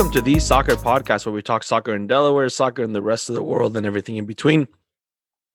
[0.00, 3.28] Welcome to the Soccer Podcast, where we talk soccer in Delaware, soccer in the rest
[3.28, 4.66] of the world, and everything in between.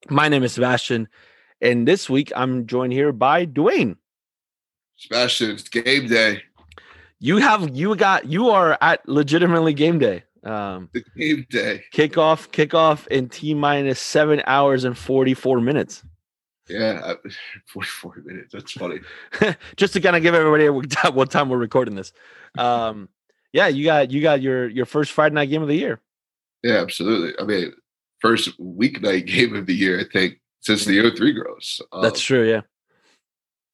[0.08, 1.08] My name is Sebastian,
[1.60, 3.96] and this week I'm joined here by Dwayne.
[4.94, 6.44] Sebastian, it's game day.
[7.18, 10.22] You have you got you are at legitimately game day.
[10.44, 11.82] Um, The game day.
[11.92, 16.04] kickoff, kickoff in T minus seven hours and forty four minutes.
[16.68, 17.14] Yeah,
[17.66, 18.52] 44 minutes.
[18.52, 19.00] That's funny.
[19.76, 22.12] Just to kind of give everybody what time- what time we're recording this.
[22.56, 23.08] Um,
[23.52, 26.00] yeah, you got you got your your first Friday night game of the year.
[26.62, 27.32] Yeah, absolutely.
[27.40, 27.72] I mean,
[28.20, 31.80] first weeknight game of the year, I think, since the 03 girls.
[31.92, 32.48] Um, That's true.
[32.48, 32.62] Yeah.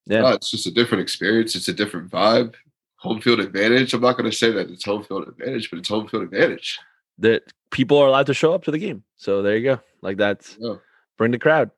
[0.07, 0.21] Yeah.
[0.23, 1.55] no, it's just a different experience.
[1.55, 2.55] It's a different vibe.
[2.99, 3.95] Home field advantage.
[3.95, 6.79] I'm not going to say that it's home field advantage, but it's home field advantage.
[7.19, 9.03] that people are allowed to show up to the game.
[9.17, 9.81] So there you go.
[10.03, 10.75] Like that's Yeah.
[11.19, 11.71] bring the crowd.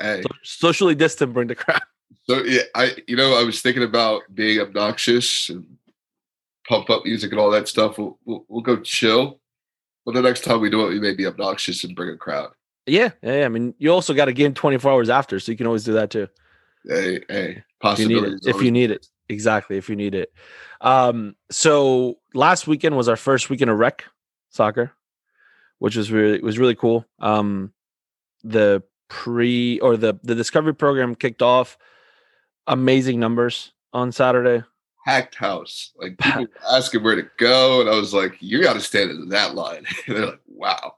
[0.00, 1.82] Hey, So- socially distant, bring the crowd.
[2.28, 5.64] so yeah, I you know I was thinking about being obnoxious and
[6.68, 7.98] pump up music and all that stuff.
[7.98, 9.40] We'll we'll, we'll go chill.
[10.04, 12.50] But the next time we do it, we may be obnoxious and bring a crowd.
[12.86, 13.40] Yeah, yeah.
[13.40, 13.44] yeah.
[13.46, 15.94] I mean, you also got a game 24 hours after, so you can always do
[15.94, 16.28] that too.
[16.86, 18.40] Hey, hey, If you need it.
[18.44, 19.06] If you need it.
[19.30, 19.78] Exactly.
[19.78, 20.32] If you need it.
[20.82, 24.04] Um, so last weekend was our first weekend of rec
[24.50, 24.92] soccer,
[25.78, 27.06] which was really was really cool.
[27.20, 27.72] Um
[28.42, 31.78] the pre or the the discovery program kicked off
[32.66, 34.64] amazing numbers on Saturday.
[35.04, 35.92] Packed house.
[35.96, 39.28] Like people asking where to go, and I was like, "You got to stand in
[39.30, 40.96] that line." And they're like, "Wow."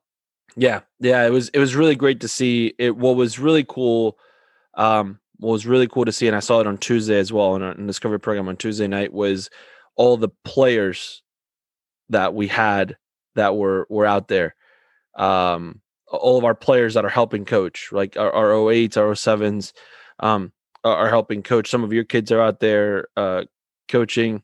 [0.57, 2.75] Yeah, yeah, it was it was really great to see.
[2.79, 4.19] It what was really cool,
[4.75, 7.57] um, what was really cool to see, and I saw it on Tuesday as well
[7.57, 9.51] in our in Discovery program on Tuesday night was
[9.97, 11.23] all the players
[12.09, 12.97] that we had
[13.35, 14.55] that were were out there.
[15.15, 19.73] Um, all of our players that are helping coach, like our, our 08s, our 07s,
[20.21, 20.53] um,
[20.85, 21.69] are, are helping coach.
[21.69, 23.45] Some of your kids are out there uh,
[23.89, 24.43] coaching.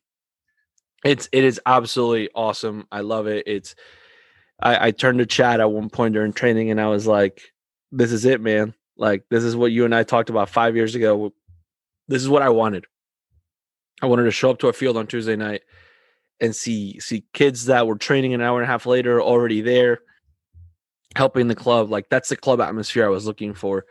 [1.05, 2.87] It's it is absolutely awesome.
[2.93, 3.45] I love it.
[3.47, 3.75] It's
[4.61, 7.43] I, I turned to Chad at one point during training and I was like,
[7.91, 8.75] this is it, man.
[8.97, 11.33] Like, this is what you and I talked about five years ago.
[12.09, 12.85] This is what I wanted.
[14.01, 15.63] I wanted to show up to a field on Tuesday night
[16.41, 20.01] and see see kids that were training an hour and a half later already there
[21.15, 21.91] helping the club.
[21.91, 23.85] Like that's the club atmosphere I was looking for.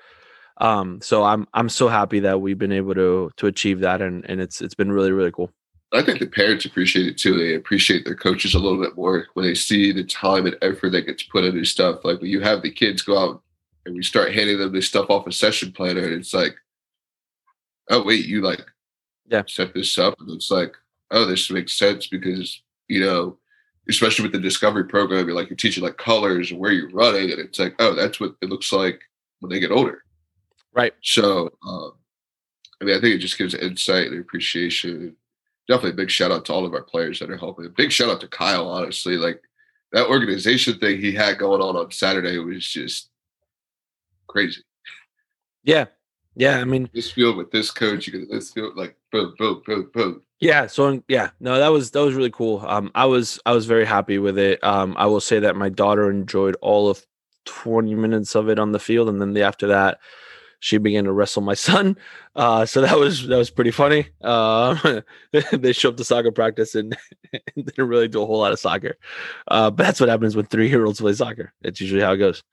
[0.57, 4.23] Um, so I'm I'm so happy that we've been able to to achieve that and
[4.29, 5.51] and it's it's been really, really cool.
[5.93, 7.37] I think the parents appreciate it too.
[7.37, 10.91] They appreciate their coaches a little bit more when they see the time and effort
[10.91, 12.05] that gets put into stuff.
[12.05, 13.43] Like when you have the kids go out
[13.85, 16.55] and we start handing them this stuff off a session planner, and it's like,
[17.89, 18.61] oh wait, you like,
[19.29, 19.43] Yeah.
[19.47, 20.75] set this up, and it's like,
[21.11, 23.37] oh, this makes sense because you know,
[23.89, 27.31] especially with the discovery program, you're like you're teaching like colors and where you're running,
[27.31, 29.01] and it's like, oh, that's what it looks like
[29.39, 30.03] when they get older.
[30.73, 30.93] Right.
[31.01, 31.93] So, um,
[32.81, 35.15] I mean, I think it just gives insight and appreciation.
[35.67, 37.67] Definitely a big shout out to all of our players that are helping.
[37.75, 39.17] Big shout out to Kyle, honestly.
[39.17, 39.41] Like
[39.91, 43.09] that organization thing he had going on on Saturday was just
[44.27, 44.61] crazy.
[45.63, 45.85] Yeah.
[46.35, 46.59] Yeah.
[46.59, 49.91] I mean, This field with this coach, you get this field like boom, boom, boom,
[49.93, 50.21] boom.
[50.41, 52.65] Yeah, so yeah, no, that was that was really cool.
[52.65, 54.61] Um, I was I was very happy with it.
[54.63, 57.05] Um, I will say that my daughter enjoyed all of
[57.45, 59.99] twenty minutes of it on the field, and then the after that,
[60.61, 61.97] she began to wrestle my son.
[62.35, 64.07] Uh, so that was that was pretty funny.
[64.21, 65.01] Uh,
[65.51, 66.95] they show up to soccer practice and,
[67.55, 68.95] didn't really do a whole lot of soccer.
[69.49, 71.51] Uh, but that's what happens when three year olds play soccer.
[71.61, 72.43] It's usually how it goes.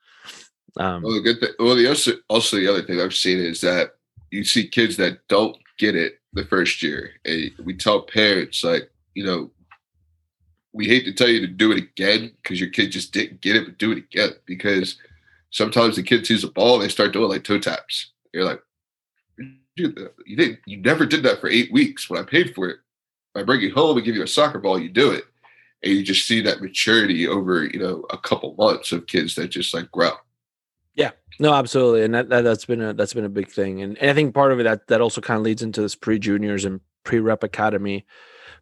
[0.77, 3.61] Um, Well, the good thing, well, the also, also the other thing I've seen is
[3.61, 3.95] that
[4.31, 8.91] you see kids that don't get it the first year, and we tell parents like,
[9.15, 9.49] you know,
[10.71, 13.55] we hate to tell you to do it again because your kid just didn't get
[13.55, 14.97] it, but do it again because
[15.51, 18.11] sometimes the kid sees a ball and they start doing like toe taps.
[18.33, 18.61] You're like,
[19.39, 22.77] uh, you didn't, you never did that for eight weeks when I paid for it.
[23.33, 25.23] If I bring you home and give you a soccer ball, you do it,
[25.83, 29.49] and you just see that maturity over you know a couple months of kids that
[29.49, 30.11] just like grow.
[30.95, 33.97] Yeah, no, absolutely, and that, that that's been a that's been a big thing, and,
[33.99, 36.19] and I think part of it that that also kind of leads into this pre
[36.19, 38.05] juniors and pre rep academy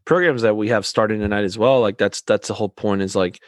[0.08, 1.82] programs that we have starting tonight as well.
[1.82, 3.42] Like that's that's the whole point is like,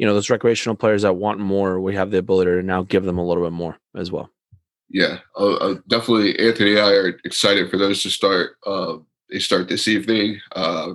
[0.00, 3.04] you know, those recreational players that want more, we have the ability to now give
[3.04, 4.30] them a little bit more as well.
[4.88, 6.38] Yeah, uh, uh, definitely.
[6.38, 8.52] Anthony and I are excited for those to start.
[8.66, 10.40] Um, they start this evening.
[10.56, 10.94] Uh,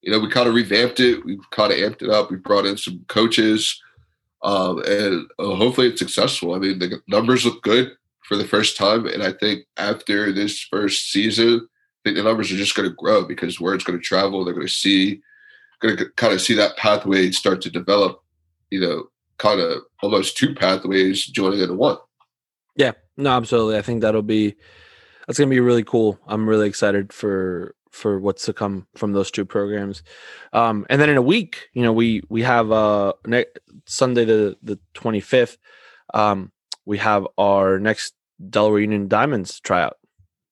[0.00, 1.24] you know, we kind of revamped it.
[1.24, 2.30] We've kind of amped it up.
[2.30, 3.82] We brought in some coaches,
[4.44, 6.54] um, and uh, hopefully it's successful.
[6.54, 7.96] I mean, the numbers look good
[8.28, 12.52] for the first time, and I think after this first season, I think the numbers
[12.52, 14.44] are just going to grow because word's going to travel.
[14.44, 15.20] They're going to see,
[15.80, 18.22] going to kind of see that pathway start to develop.
[18.70, 19.04] You know,
[19.38, 21.98] kind of almost two pathways joining into one.
[22.76, 23.76] Yeah, no, absolutely.
[23.78, 24.54] I think that'll be
[25.26, 26.18] that's gonna be really cool.
[26.26, 30.02] I'm really excited for for what's to come from those two programs.
[30.52, 33.46] Um, and then in a week, you know, we we have uh ne-
[33.86, 35.56] Sunday the the 25th.
[36.12, 36.52] Um,
[36.84, 38.14] we have our next
[38.50, 39.96] Delaware Union Diamonds tryout,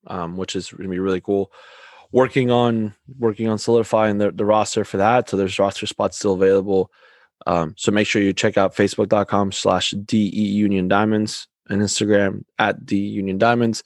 [0.07, 1.53] um, which is going to be really cool.
[2.13, 5.29] Working on working on solidifying the, the roster for that.
[5.29, 6.91] So there's roster spots still available.
[7.47, 12.87] Um, so make sure you check out facebook.com slash DE Union Diamonds and Instagram at
[12.87, 13.83] the Union Diamonds.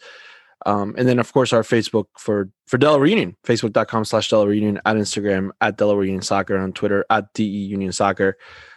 [0.66, 4.80] Um, and then of course our Facebook for for Delaware Union, facebook.com slash Delaware Union
[4.84, 8.36] at Instagram at Delaware Union Soccer on Twitter at DE Union Soccer.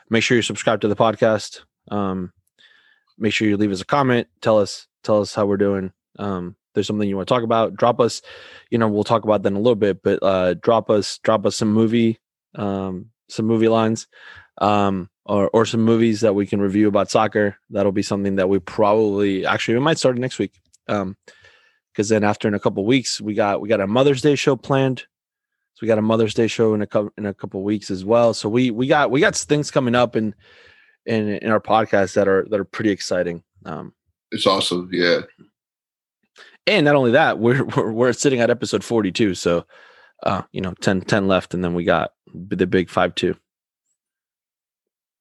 [0.09, 1.61] Make sure you subscribe to the podcast.
[1.89, 2.33] Um,
[3.17, 4.27] make sure you leave us a comment.
[4.41, 5.91] Tell us tell us how we're doing.
[6.19, 8.21] Um, there's something you want to talk about, drop us.
[8.69, 11.45] You know, we'll talk about that in a little bit, but uh, drop us drop
[11.45, 12.19] us some movie
[12.55, 14.07] um, some movie lines
[14.61, 17.57] um, or or some movies that we can review about soccer.
[17.69, 20.61] That'll be something that we probably actually we might start next week.
[20.87, 21.17] Um,
[21.91, 24.55] because then after in a couple weeks we got we got a Mother's Day show
[24.55, 24.99] planned.
[25.73, 28.05] So we got a Mother's Day show in a couple in a couple weeks as
[28.05, 28.33] well.
[28.33, 30.33] So we we got we got things coming up in
[31.05, 33.43] in in our podcast that are that are pretty exciting.
[33.65, 33.93] Um,
[34.31, 35.21] it's awesome, yeah.
[36.67, 39.33] And not only that, we're we're, we're sitting at episode forty two.
[39.33, 39.65] So,
[40.23, 43.35] uh, you know, 10, 10 left, and then we got the big five two.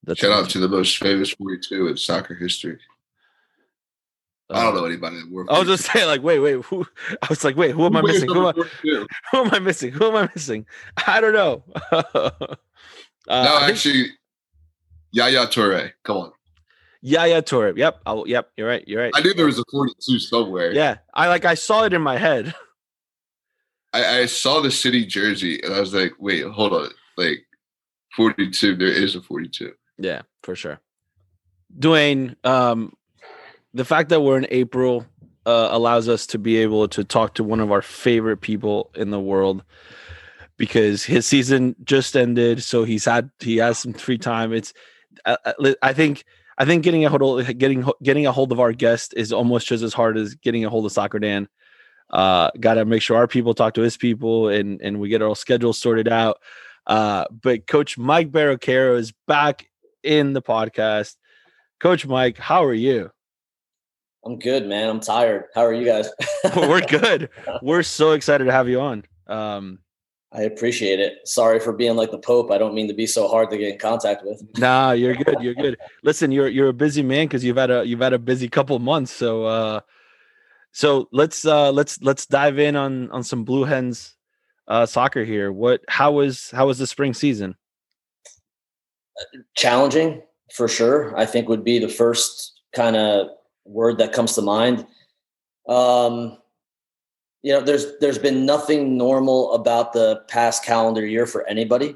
[0.03, 2.79] That's Shout out to the most famous 42 in soccer history.
[4.49, 5.45] I don't know anybody that wore.
[5.49, 6.85] I was just saying, like, wait, wait, who?
[7.21, 8.27] I was like, wait, who am I missing?
[8.27, 9.91] Who am I, who am I missing?
[9.91, 10.65] Who am I missing?
[11.07, 11.63] I don't know.
[11.91, 12.47] uh,
[13.29, 14.11] no, actually,
[15.11, 15.91] Yaya Toure.
[16.03, 16.31] Come on.
[17.01, 17.77] Yaya Toure.
[17.77, 18.01] Yep.
[18.05, 18.51] I'll, yep.
[18.57, 18.87] You're right.
[18.87, 19.13] You're right.
[19.15, 20.73] I knew there was a 42 somewhere.
[20.73, 20.97] Yeah.
[21.13, 21.45] I like.
[21.45, 22.53] I saw it in my head.
[23.93, 26.89] I, I saw the city jersey and I was like, wait, hold on.
[27.17, 27.45] Like
[28.15, 28.75] 42.
[28.75, 29.73] There is a 42.
[30.01, 30.79] Yeah, for sure.
[31.77, 32.93] Dwayne, um,
[33.73, 35.05] the fact that we're in April
[35.45, 39.11] uh, allows us to be able to talk to one of our favorite people in
[39.11, 39.63] the world
[40.57, 44.53] because his season just ended, so he's had he has some free time.
[44.53, 44.73] It's
[45.25, 46.25] uh, uh I think
[46.57, 49.67] I think getting a hold of, getting getting a hold of our guest is almost
[49.67, 51.47] just as hard as getting a hold of Soccer Dan.
[52.09, 55.21] Uh, Got to make sure our people talk to his people and and we get
[55.21, 56.39] our schedule sorted out.
[56.85, 59.70] Uh, but Coach Mike Barroqueiro is back
[60.03, 61.15] in the podcast.
[61.79, 63.11] Coach Mike, how are you?
[64.23, 64.89] I'm good, man.
[64.89, 65.45] I'm tired.
[65.55, 66.09] How are you guys?
[66.55, 67.29] We're good.
[67.61, 69.03] We're so excited to have you on.
[69.27, 69.79] Um,
[70.33, 71.27] I appreciate it.
[71.27, 72.51] Sorry for being like the Pope.
[72.51, 74.41] I don't mean to be so hard to get in contact with.
[74.57, 75.37] Nah, you're good.
[75.41, 75.77] You're good.
[76.03, 78.77] Listen, you're you're a busy man because you've had a you've had a busy couple
[78.79, 79.11] months.
[79.11, 79.81] So uh
[80.71, 84.15] so let's uh let's let's dive in on on some Blue Hens
[84.67, 85.51] uh soccer here.
[85.51, 87.55] What how was how was the spring season?
[89.55, 90.21] Challenging
[90.53, 91.17] for sure.
[91.17, 93.27] I think would be the first kind of
[93.65, 94.85] word that comes to mind.
[95.67, 96.37] Um,
[97.43, 101.95] you know, there's there's been nothing normal about the past calendar year for anybody.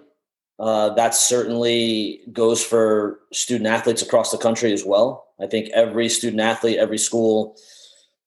[0.57, 5.27] Uh, that certainly goes for student athletes across the country as well.
[5.39, 7.57] I think every student athlete, every school,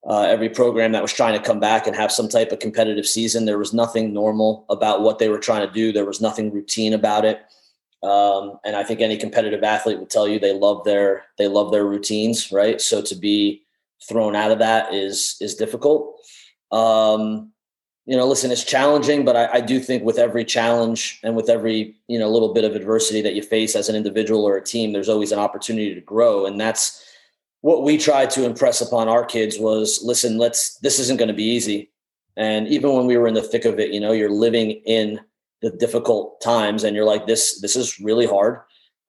[0.06, 3.06] uh, every program that was trying to come back and have some type of competitive
[3.06, 5.90] season, there was nothing normal about what they were trying to do.
[5.90, 7.40] There was nothing routine about it.
[8.02, 11.72] Um, and I think any competitive athlete would tell you they love their they love
[11.72, 12.80] their routines, right?
[12.80, 13.62] So to be
[14.08, 16.16] thrown out of that is is difficult.
[16.70, 17.52] Um,
[18.06, 21.50] you know, listen, it's challenging, but I, I, do think with every challenge and with
[21.50, 24.64] every you know little bit of adversity that you face as an individual or a
[24.64, 27.04] team, there's always an opportunity to grow, and that's
[27.60, 31.34] what we tried to impress upon our kids was listen let's this isn't going to
[31.34, 31.90] be easy
[32.36, 35.20] and even when we were in the thick of it you know you're living in
[35.62, 38.60] the difficult times and you're like this this is really hard.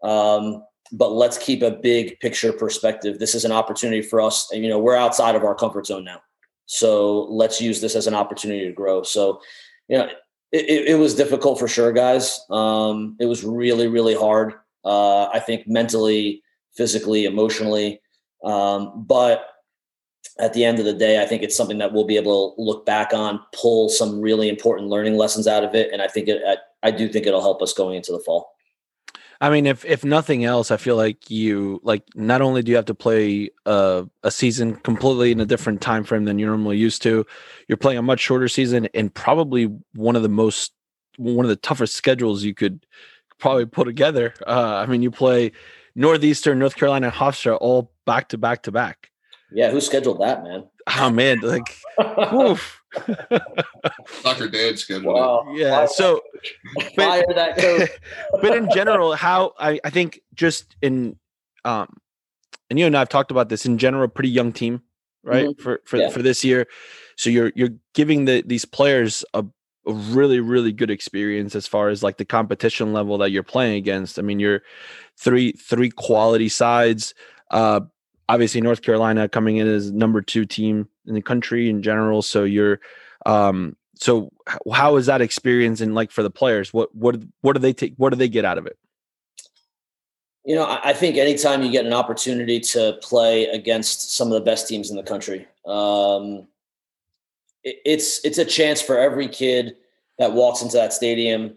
[0.03, 3.20] Um, but let's keep a big picture perspective.
[3.20, 6.03] This is an opportunity for us and you know we're outside of our comfort zone
[6.03, 6.22] now.
[6.65, 9.03] So let's use this as an opportunity to grow.
[9.03, 9.41] So
[9.88, 10.10] you know
[10.51, 12.41] it, it was difficult for sure guys.
[12.50, 14.53] Um, it was really really hard
[14.86, 16.41] uh, i think mentally
[16.79, 18.01] physically emotionally.
[18.44, 19.46] Um, but
[20.39, 22.61] at the end of the day, I think it's something that we'll be able to
[22.61, 26.29] look back on, pull some really important learning lessons out of it, and I think
[26.29, 26.41] it,
[26.81, 28.53] I, do think it'll help us going into the fall.
[29.41, 32.75] I mean, if if nothing else, I feel like you like not only do you
[32.75, 36.77] have to play a, a season completely in a different time frame than you're normally
[36.77, 37.25] used to,
[37.67, 40.73] you're playing a much shorter season and probably one of the most
[41.15, 42.85] one of the toughest schedules you could
[43.38, 44.33] probably put together.
[44.45, 45.53] Uh, I mean, you play
[45.95, 49.08] Northeastern, North Carolina, Hofstra all back to back to back.
[49.51, 50.65] Yeah, who scheduled that, man?
[50.98, 51.75] Oh man, like
[54.22, 55.46] Soccer dad scheduled wow.
[55.53, 55.86] Yeah.
[55.86, 56.22] So
[56.96, 57.89] fire but, that coach.
[58.41, 61.18] but in general, how I, I think just in
[61.65, 61.98] um
[62.70, 64.82] and you and I have talked about this in general, pretty young team,
[65.24, 65.48] right?
[65.48, 65.62] Mm-hmm.
[65.62, 66.10] For for, yeah.
[66.10, 66.68] for this year.
[67.18, 69.46] So you're you're giving the these players a
[69.88, 73.77] a really really good experience as far as like the competition level that you're playing
[73.77, 74.20] against.
[74.20, 74.62] I mean, you're
[75.18, 77.13] three three quality sides.
[77.51, 77.82] Uh,
[78.29, 82.21] obviously, North Carolina coming in as number two team in the country in general.
[82.21, 82.79] So you're
[83.25, 84.31] um, so
[84.71, 86.71] how is that experience and like for the players?
[86.71, 87.95] What what what do they take?
[87.98, 88.77] What do they get out of it?
[90.45, 94.41] You know, I think anytime you get an opportunity to play against some of the
[94.41, 96.48] best teams in the country, um,
[97.63, 99.75] it's it's a chance for every kid
[100.17, 101.55] that walks into that stadium,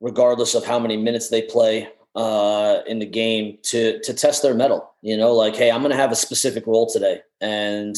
[0.00, 4.54] regardless of how many minutes they play uh, in the game, to to test their
[4.54, 4.92] mettle.
[5.02, 7.96] You know, like, hey, I'm going to have a specific role today, and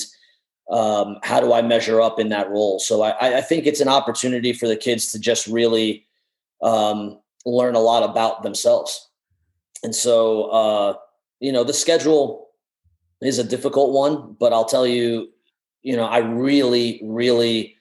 [0.71, 2.79] um, how do I measure up in that role?
[2.79, 6.07] So I, I, think it's an opportunity for the kids to just really
[6.63, 9.11] um, learn a lot about themselves.
[9.83, 10.95] And so, uh,
[11.41, 12.49] you know, the schedule
[13.21, 15.29] is a difficult one, but I'll tell you,
[15.83, 17.77] you know, I really, really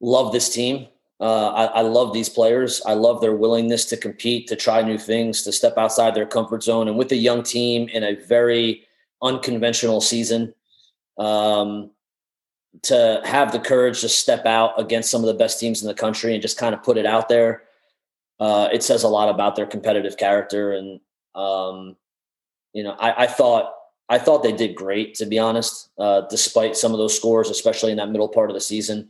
[0.00, 0.86] love this team.
[1.20, 2.82] Uh, I, I, love these players.
[2.84, 6.64] I love their willingness to compete, to try new things, to step outside their comfort
[6.64, 6.88] zone.
[6.88, 8.84] And with a young team in a very
[9.22, 10.54] unconventional season,
[11.16, 11.90] um,
[12.82, 15.94] to have the courage to step out against some of the best teams in the
[15.94, 17.62] country and just kind of put it out there.
[18.40, 20.72] Uh, it says a lot about their competitive character.
[20.72, 21.00] And,
[21.34, 21.96] um,
[22.72, 23.72] you know, I, I, thought,
[24.08, 27.92] I thought they did great, to be honest, uh, despite some of those scores, especially
[27.92, 29.08] in that middle part of the season.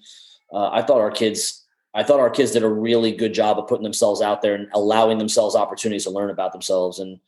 [0.53, 1.64] Uh, I thought our kids,
[1.95, 4.69] I thought our kids did a really good job of putting themselves out there and
[4.75, 6.99] allowing themselves opportunities to learn about themselves.
[6.99, 7.21] And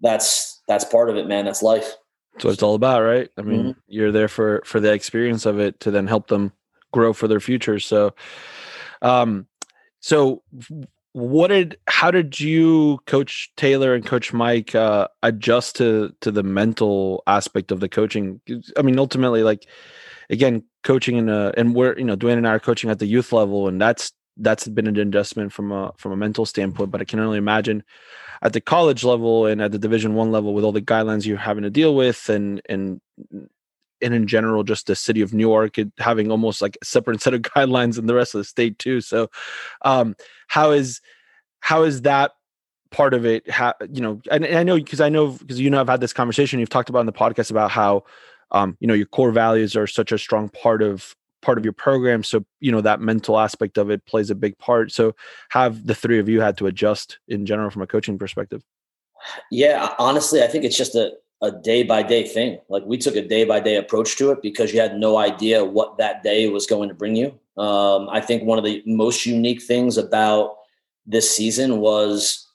[0.00, 1.46] that's, that's part of it, man.
[1.46, 1.94] That's life.
[2.34, 3.28] That's what it's all about, right?
[3.36, 3.80] I mean, mm-hmm.
[3.88, 6.52] you're there for for the experience of it to then help them
[6.92, 7.80] grow for their future.
[7.80, 8.14] So,
[9.02, 9.48] um,
[9.98, 10.42] so
[11.12, 16.42] what did how did you coach taylor and coach mike uh adjust to to the
[16.42, 18.40] mental aspect of the coaching
[18.76, 19.66] i mean ultimately like
[20.30, 23.06] again coaching in a and we're you know dwayne and i are coaching at the
[23.06, 27.00] youth level and that's that's been an adjustment from a from a mental standpoint but
[27.00, 27.82] i can only imagine
[28.42, 31.36] at the college level and at the division one level with all the guidelines you're
[31.36, 33.00] having to deal with and and
[34.00, 37.42] and in general just the city of Newark having almost like a separate set of
[37.56, 39.00] guidelines than the rest of the state too.
[39.00, 39.28] So
[39.82, 40.14] um
[40.46, 41.00] how is
[41.60, 42.32] how is that
[42.90, 43.48] part of it?
[43.50, 46.00] How you know and, and i know because i know because you know i've had
[46.00, 48.04] this conversation you've talked about in the podcast about how
[48.50, 51.72] um you know your core values are such a strong part of part of your
[51.72, 54.90] program so you know that mental aspect of it plays a big part.
[54.92, 55.14] So
[55.50, 58.62] have the three of you had to adjust in general from a coaching perspective?
[59.50, 61.12] Yeah honestly i think it's just a,
[61.42, 62.58] a day by day thing.
[62.68, 65.64] Like we took a day by day approach to it because you had no idea
[65.64, 67.38] what that day was going to bring you.
[67.56, 70.56] Um, i think one of the most unique things about
[71.06, 72.47] this season was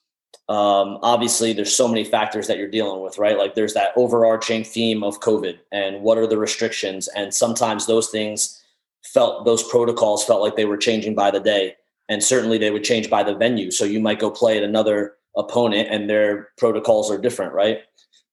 [0.50, 3.38] um, obviously there's so many factors that you're dealing with right?
[3.38, 7.08] Like there's that overarching theme of covid and what are the restrictions?
[7.10, 8.62] And sometimes those things
[9.04, 11.76] felt those protocols felt like they were changing by the day.
[12.10, 13.72] And certainly they would change by the venue.
[13.72, 17.80] So you might go play at another opponent and their protocols are different right?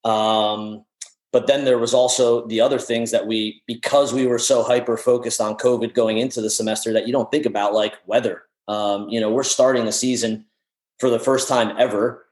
[0.04, 0.84] Um,
[1.32, 4.96] but then there was also the other things that we because we were so hyper
[4.96, 8.42] focused on covid going into the semester that you don't think about like weather.
[8.66, 10.46] Um, you know we're starting the season
[11.00, 12.26] for the first time ever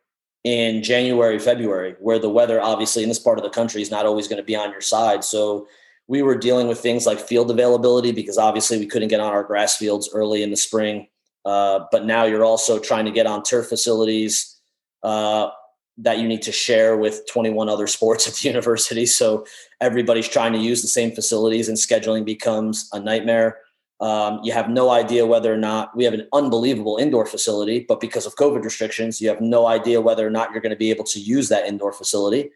[0.44, 4.06] in january february where the weather obviously in this part of the country is not
[4.06, 5.66] always going to be on your side so
[6.08, 9.44] we were dealing with things like field availability because obviously we couldn't get on our
[9.44, 11.06] grass fields early in the spring.
[11.44, 14.56] Uh, but now you're also trying to get on turf facilities
[15.02, 15.50] uh,
[15.98, 19.04] that you need to share with 21 other sports at the university.
[19.06, 19.46] So
[19.80, 23.58] everybody's trying to use the same facilities, and scheduling becomes a nightmare.
[24.00, 28.00] Um, you have no idea whether or not we have an unbelievable indoor facility, but
[28.00, 30.90] because of COVID restrictions, you have no idea whether or not you're going to be
[30.90, 32.50] able to use that indoor facility.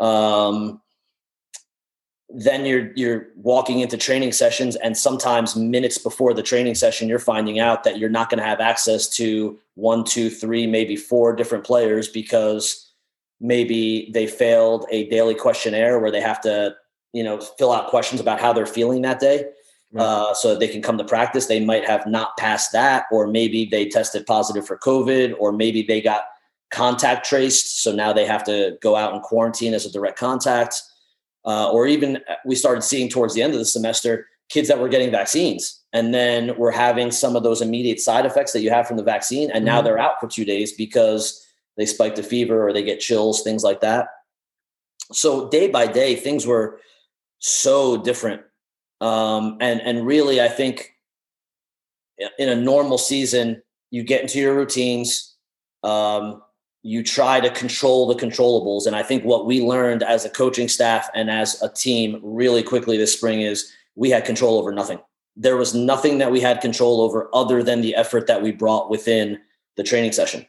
[0.00, 0.80] Um,
[2.34, 7.18] then you're you're walking into training sessions and sometimes minutes before the training session you're
[7.18, 11.34] finding out that you're not going to have access to one two three maybe four
[11.34, 12.90] different players because
[13.38, 16.74] maybe they failed a daily questionnaire where they have to
[17.12, 19.44] you know fill out questions about how they're feeling that day
[19.92, 20.02] right.
[20.02, 21.46] uh, so they can come to practice.
[21.46, 25.82] They might have not passed that or maybe they tested positive for covid or maybe
[25.82, 26.24] they got
[26.70, 27.82] contact traced.
[27.82, 30.82] So now they have to go out and quarantine as a direct contact.
[31.44, 34.78] Uh, or even uh, we started seeing towards the end of the semester kids that
[34.78, 35.80] were getting vaccines.
[35.92, 39.02] And then we're having some of those immediate side effects that you have from the
[39.02, 39.86] vaccine and now mm-hmm.
[39.86, 41.46] they're out for two days because
[41.76, 44.08] they spiked a fever or they get chills things like that.
[45.12, 46.80] So day by day things were
[47.38, 48.42] so different
[49.02, 50.94] um, and and really i think
[52.38, 55.36] in a normal season you get into your routines
[55.82, 56.40] um,
[56.82, 58.86] you try to control the controllables.
[58.86, 62.62] And I think what we learned as a coaching staff and as a team really
[62.62, 65.00] quickly this spring is we had control over nothing.
[65.34, 68.90] there was nothing that we had control over other than the effort that we brought
[68.90, 69.38] within
[69.76, 70.44] the training session.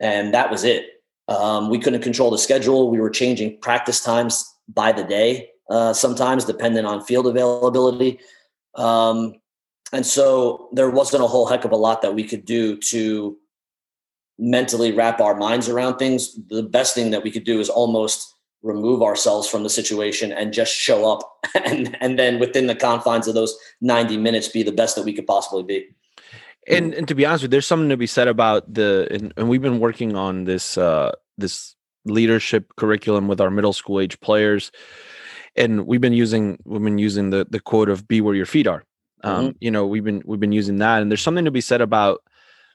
[0.00, 0.84] And that was it.
[1.28, 2.90] Um, we couldn't control the schedule.
[2.90, 8.20] We were changing practice times by the day, uh, sometimes depending on field availability.
[8.74, 9.34] Um,
[9.92, 13.36] and so there wasn't a whole heck of a lot that we could do to
[14.38, 16.38] mentally wrap our minds around things.
[16.48, 20.52] The best thing that we could do is almost remove ourselves from the situation and
[20.52, 24.72] just show up and and then within the confines of those 90 minutes be the
[24.72, 25.86] best that we could possibly be
[26.66, 29.32] and and to be honest with you there's something to be said about the and,
[29.36, 34.18] and we've been working on this uh this leadership curriculum with our middle school age
[34.20, 34.72] players
[35.56, 38.66] and we've been using we've been using the the quote of be where your feet
[38.66, 38.84] are.
[39.24, 39.56] Um mm-hmm.
[39.60, 42.22] you know we've been we've been using that and there's something to be said about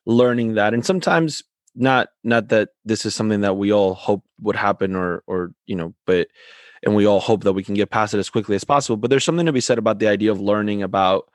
[0.06, 1.44] learning that and sometimes
[1.76, 5.76] not not that this is something that we all hope would happen or or you
[5.76, 6.28] know but
[6.84, 9.10] and we all hope that we can get past it as quickly as possible but
[9.10, 11.30] there's something to be said about the idea of learning about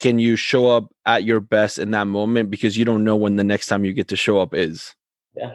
[0.00, 2.50] can you show up at your best in that moment?
[2.50, 4.94] Because you don't know when the next time you get to show up is.
[5.36, 5.52] Yeah.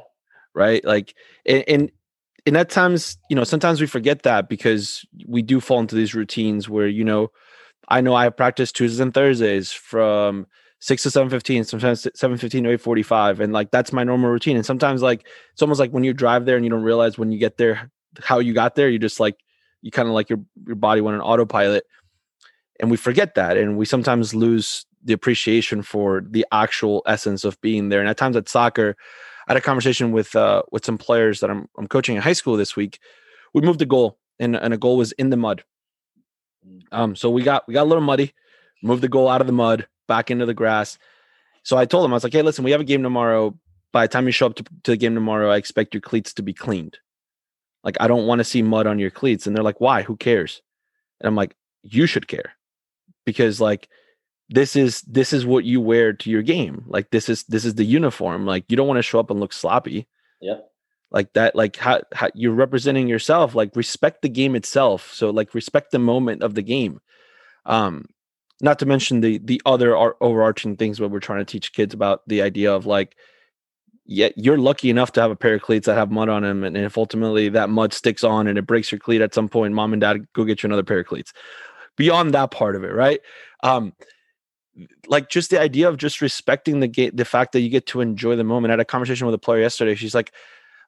[0.53, 0.85] Right?
[0.85, 1.15] Like
[1.45, 1.91] and, and
[2.45, 6.13] and at times you know sometimes we forget that because we do fall into these
[6.13, 7.31] routines where you know
[7.87, 10.47] i know i practice tuesdays and thursdays from
[10.85, 14.03] six to seven fifteen, sometimes seven fifteen to eight forty five, and like that's my
[14.03, 14.55] normal routine.
[14.55, 17.31] And sometimes like it's almost like when you drive there and you don't realize when
[17.31, 17.89] you get there
[18.21, 18.87] how you got there.
[18.87, 19.35] You just like
[19.81, 21.85] you kind of like your your body went on autopilot,
[22.79, 27.59] and we forget that, and we sometimes lose the appreciation for the actual essence of
[27.61, 27.99] being there.
[27.99, 28.95] And at times at soccer,
[29.47, 32.33] I had a conversation with uh with some players that I'm I'm coaching in high
[32.33, 32.99] school this week.
[33.53, 35.63] We moved a goal, and and a goal was in the mud.
[36.67, 36.81] Mm.
[36.91, 38.33] Um, so we got we got a little muddy,
[38.81, 40.97] moved the goal out of the mud back into the grass.
[41.63, 43.57] So I told him, I was like, hey, listen, we have a game tomorrow.
[43.91, 46.33] By the time you show up to, to the game tomorrow, I expect your cleats
[46.33, 46.99] to be cleaned.
[47.83, 49.47] Like, I don't want to see mud on your cleats.
[49.47, 50.03] And they're like, why?
[50.03, 50.61] Who cares?
[51.19, 52.53] And I'm like, you should care
[53.25, 53.89] because, like,
[54.49, 56.85] this is this is what you wear to your game.
[56.87, 58.45] Like this is this is the uniform.
[58.45, 60.07] Like you don't want to show up and look sloppy.
[60.41, 60.57] Yeah
[61.15, 63.55] like that like how, how you're representing yourself.
[63.55, 65.13] Like respect the game itself.
[65.13, 66.99] So like respect the moment of the game.
[67.65, 68.05] Um
[68.61, 72.21] not to mention the the other overarching things what we're trying to teach kids about
[72.27, 73.15] the idea of like
[74.05, 76.63] yeah you're lucky enough to have a pair of cleats that have mud on them
[76.63, 79.73] and if ultimately that mud sticks on and it breaks your cleat at some point
[79.73, 81.33] mom and dad go get you another pair of cleats.
[81.97, 83.19] Beyond that part of it right?
[83.63, 83.93] Um
[85.07, 88.01] like just the idea of just respecting the game the fact that you get to
[88.01, 90.31] enjoy the moment I had a conversation with a player yesterday she's like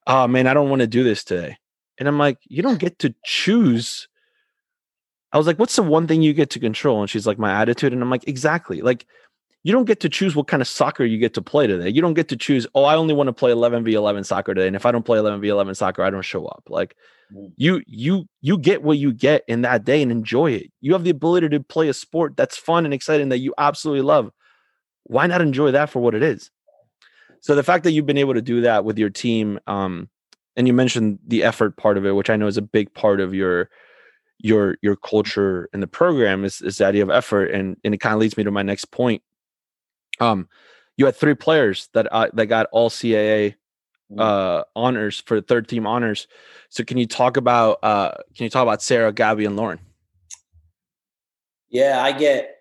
[0.08, 1.58] oh man i don't want to do this today
[1.98, 4.08] and i'm like you don't get to choose
[5.34, 7.02] I was like, what's the one thing you get to control?
[7.02, 7.94] And she's like, my attitude.
[7.94, 8.82] And I'm like, exactly.
[8.82, 9.06] Like,
[9.64, 11.90] you don't get to choose what kind of soccer you get to play today.
[11.90, 14.54] You don't get to choose, oh, I only want to play 11 v 11 soccer
[14.54, 14.68] today.
[14.68, 16.64] And if I don't play 11 v 11 soccer, I don't show up.
[16.70, 16.96] Like.
[17.58, 20.72] You, you, you get what you get in that day and enjoy it.
[20.82, 24.02] You have the ability to play a sport that's fun and exciting that you absolutely
[24.02, 24.32] love.
[25.04, 26.52] Why not enjoy that for what it is?
[27.42, 30.10] So the fact that you've been able to do that with your team, um,
[30.56, 33.22] and you mentioned the effort part of it, which I know is a big part
[33.22, 33.70] of your
[34.40, 37.98] your your culture and the program is, is the idea of effort and and it
[37.98, 39.22] kind of leads me to my next point
[40.20, 40.48] um
[40.96, 43.56] you had three players that uh, that got all CAA mm.
[44.18, 46.28] Uh honors for third team honors.
[46.70, 49.80] So can you talk about uh can you talk about Sarah Gabby and Lauren?
[51.70, 52.58] Yeah I get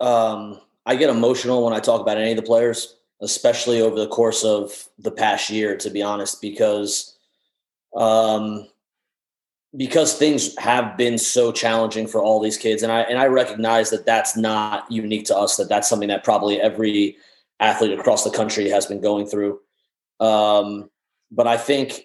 [0.00, 4.08] um I get emotional when I talk about any of the players especially over the
[4.08, 7.16] course of the past year to be honest because
[7.94, 8.66] um
[9.76, 13.90] because things have been so challenging for all these kids and i and i recognize
[13.90, 17.16] that that's not unique to us that that's something that probably every
[17.60, 19.60] athlete across the country has been going through
[20.20, 20.90] um,
[21.30, 22.02] but i think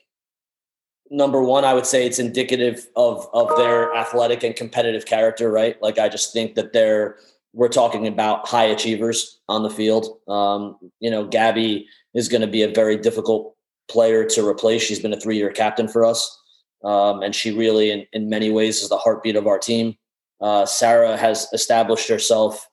[1.11, 5.81] number one i would say it's indicative of of their athletic and competitive character right?
[5.81, 7.17] Like i just think that they're
[7.53, 10.19] we're talking about high achievers on the field.
[10.27, 13.55] Um, you know gabby is going to be a very difficult
[13.89, 14.81] player to replace.
[14.81, 16.41] She's been a three-year captain for us.
[16.83, 19.95] Um, and she really, in, in many ways, is the heartbeat of our team.
[20.41, 22.67] Uh, Sarah has established herself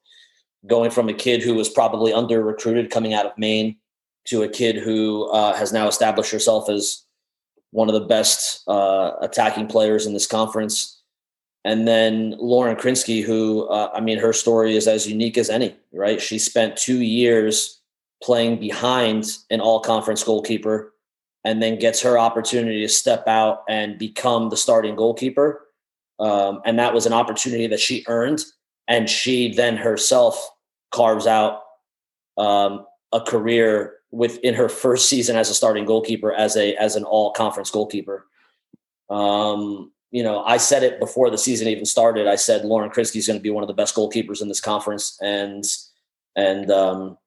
[0.67, 3.77] going from a kid who was probably under recruited coming out of Maine
[4.27, 7.05] to a kid who uh, has now established herself as
[7.71, 11.01] one of the best uh, attacking players in this conference.
[11.65, 15.77] And then Lauren Krinsky, who, uh, I mean, her story is as unique as any,
[15.93, 16.21] right?
[16.21, 17.81] She spent two years
[18.23, 20.93] playing behind an all conference goalkeeper
[21.45, 25.67] and then gets her opportunity to step out and become the starting goalkeeper.
[26.21, 28.45] Um, and that was an opportunity that she earned.
[28.87, 30.51] And she then herself
[30.93, 31.63] carves out
[32.37, 37.05] um, a career within her first season as a starting goalkeeper, as a as an
[37.05, 38.27] all conference goalkeeper.
[39.11, 42.29] Um, you know, I said it before the season even started.
[42.29, 44.61] I said Lauren Krinsky is going to be one of the best goalkeepers in this
[44.61, 45.65] conference, and
[46.37, 47.19] and um,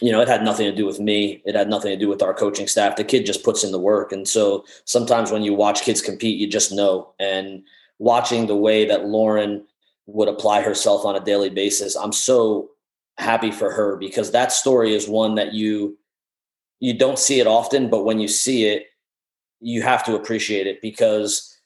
[0.00, 1.42] you know, it had nothing to do with me.
[1.44, 2.96] It had nothing to do with our coaching staff.
[2.96, 6.38] The kid just puts in the work, and so sometimes when you watch kids compete,
[6.38, 7.12] you just know.
[7.18, 7.64] And
[7.98, 9.66] watching the way that Lauren
[10.06, 12.70] would apply herself on a daily basis, I'm so
[13.20, 15.96] happy for her because that story is one that you
[16.80, 18.86] you don't see it often, but when you see it,
[19.60, 21.58] you have to appreciate it because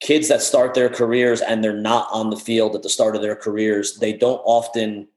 [0.00, 3.22] kids that start their careers and they're not on the field at the start of
[3.22, 5.08] their careers, they don't often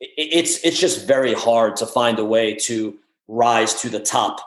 [0.00, 4.38] it's it's just very hard to find a way to rise to the top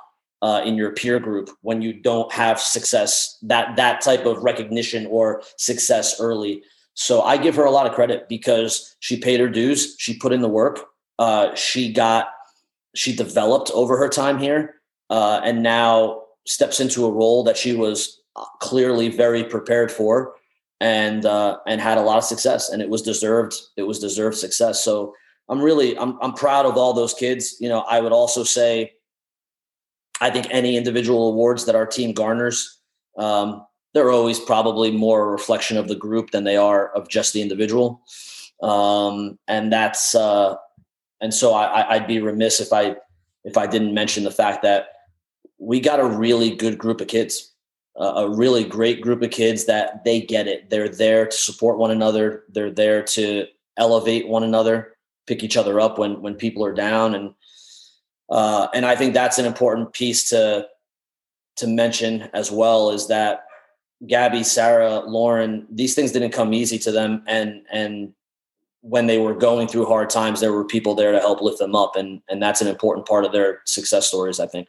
[0.41, 5.05] uh, in your peer group when you don't have success that that type of recognition
[5.07, 6.63] or success early.
[6.99, 9.95] So I give her a lot of credit because she paid her dues.
[9.99, 10.81] She put in the work.
[11.17, 12.27] Uh, she got
[12.93, 14.75] she developed over her time here,
[15.09, 18.19] uh, and now steps into a role that she was
[18.59, 20.33] clearly very prepared for
[20.81, 24.38] and uh, and had a lot of success and it was deserved it was deserved
[24.38, 25.13] success so
[25.49, 28.93] i'm really I'm, I'm proud of all those kids you know i would also say
[30.21, 32.79] i think any individual awards that our team garners
[33.17, 37.34] um, they're always probably more a reflection of the group than they are of just
[37.34, 38.02] the individual
[38.62, 40.56] um, and that's uh,
[41.21, 42.95] and so I, i'd be remiss if i
[43.43, 44.89] if i didn't mention the fact that
[45.58, 47.49] we got a really good group of kids
[47.99, 50.69] a really great group of kids that they get it.
[50.69, 52.45] They're there to support one another.
[52.49, 53.45] They're there to
[53.78, 54.95] elevate one another,
[55.28, 57.34] pick each other up when when people are down, and
[58.30, 60.67] uh, and I think that's an important piece to
[61.58, 62.91] to mention as well.
[62.91, 63.43] Is that
[64.07, 68.13] Gabby, Sarah, Lauren, these things didn't come easy to them, and and
[68.81, 71.75] when they were going through hard times, there were people there to help lift them
[71.75, 74.39] up, and and that's an important part of their success stories.
[74.39, 74.67] I think.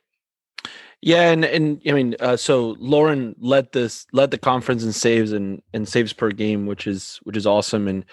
[1.03, 5.33] Yeah, and and I mean, uh, so Lauren led this led the conference in saves
[5.33, 7.89] and and saves per game, which is which is awesome.
[7.89, 8.05] And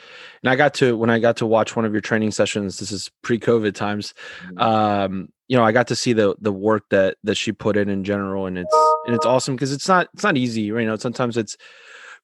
[0.42, 2.80] and I got to when I got to watch one of your training sessions.
[2.80, 4.14] This is pre-COVID times.
[4.46, 4.60] Mm-hmm.
[4.60, 7.90] Um, you know, I got to see the the work that that she put in
[7.90, 10.72] in general, and it's and it's awesome because it's not it's not easy.
[10.72, 10.82] Right?
[10.82, 11.58] You know, sometimes it's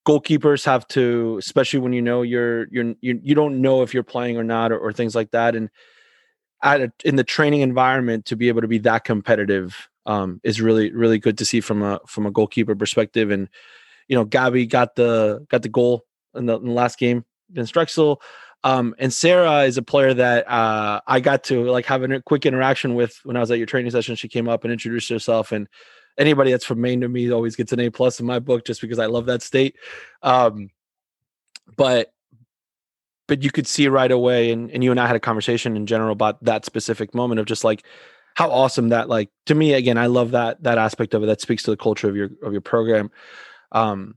[0.05, 4.03] goalkeepers have to, especially when you know you're you're you, you don't know if you're
[4.03, 5.69] playing or not or, or things like that, and
[6.61, 10.61] at a, in the training environment to be able to be that competitive um, is
[10.61, 13.31] really really good to see from a from a goalkeeper perspective.
[13.31, 13.49] And
[14.07, 16.05] you know, Gabby got the got the goal
[16.35, 18.21] in the, in the last game against Drexel.
[18.63, 22.45] Um, and Sarah is a player that uh, I got to like have a quick
[22.45, 24.15] interaction with when I was at your training session.
[24.15, 25.67] She came up and introduced herself, and
[26.17, 28.81] anybody that's from Maine to me always gets an A plus in my book just
[28.81, 29.75] because I love that state.
[30.21, 30.69] Um,
[31.75, 32.13] but
[33.27, 35.85] but you could see right away, and, and you and I had a conversation in
[35.85, 37.83] general about that specific moment of just like
[38.35, 41.41] how awesome that like to me again i love that that aspect of it that
[41.41, 43.11] speaks to the culture of your of your program
[43.71, 44.15] um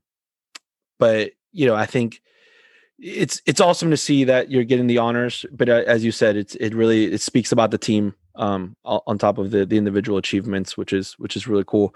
[0.99, 2.23] but you know i think
[2.99, 6.37] it's it's awesome to see that you're getting the honors but uh, as you said
[6.37, 10.17] it's it really it speaks about the team um on top of the the individual
[10.17, 11.95] achievements which is which is really cool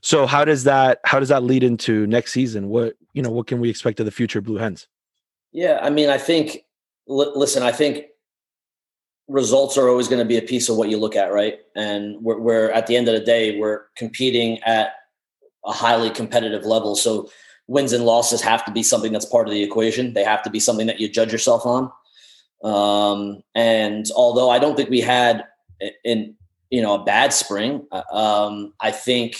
[0.00, 3.46] so how does that how does that lead into next season what you know what
[3.46, 4.88] can we expect of the future blue hens
[5.52, 6.64] yeah i mean i think
[7.06, 8.06] listen i think
[9.28, 11.58] results are always going to be a piece of what you look at, right?
[11.76, 14.92] And we're, we're, at the end of the day, we're competing at
[15.64, 16.96] a highly competitive level.
[16.96, 17.30] So
[17.68, 20.14] wins and losses have to be something that's part of the equation.
[20.14, 21.92] They have to be something that you judge yourself on.
[22.64, 25.44] Um, and although I don't think we had
[26.04, 26.34] in
[26.70, 29.36] you know a bad spring, uh, um, I think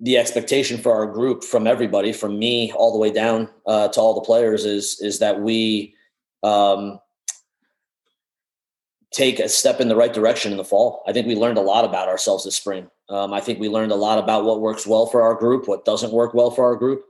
[0.00, 4.00] the expectation for our group from everybody, from me all the way down uh, to
[4.00, 5.94] all the players, is is that we
[6.42, 6.98] um,
[9.12, 11.02] take a step in the right direction in the fall.
[11.06, 12.88] I think we learned a lot about ourselves this spring.
[13.08, 15.84] Um, I think we learned a lot about what works well for our group, what
[15.84, 17.04] doesn't work well for our group.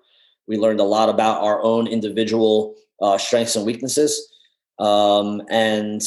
[0.48, 4.28] We learned a lot about our own individual uh, strengths and weaknesses.
[4.78, 6.02] Um, and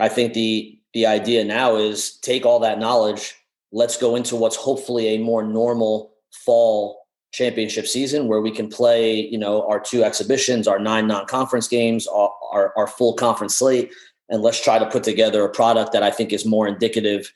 [0.00, 3.34] I think the the idea now is take all that knowledge.
[3.70, 9.20] Let's go into what's hopefully a more normal fall championship season where we can play,
[9.20, 13.92] you know, our two exhibitions, our nine non-conference games, our, our, our full conference slate,
[14.28, 17.32] and let's try to put together a product that I think is more indicative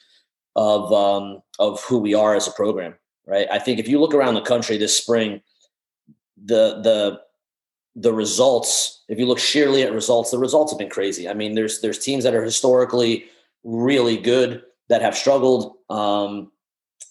[0.57, 2.95] of um, of who we are as a program.
[3.27, 3.47] Right.
[3.51, 5.41] I think if you look around the country this spring,
[6.43, 7.21] the the
[7.97, 11.29] the results, if you look sheerly at results, the results have been crazy.
[11.29, 13.27] I mean, there's there's teams that are historically
[13.63, 15.77] really good that have struggled.
[15.91, 16.51] Um,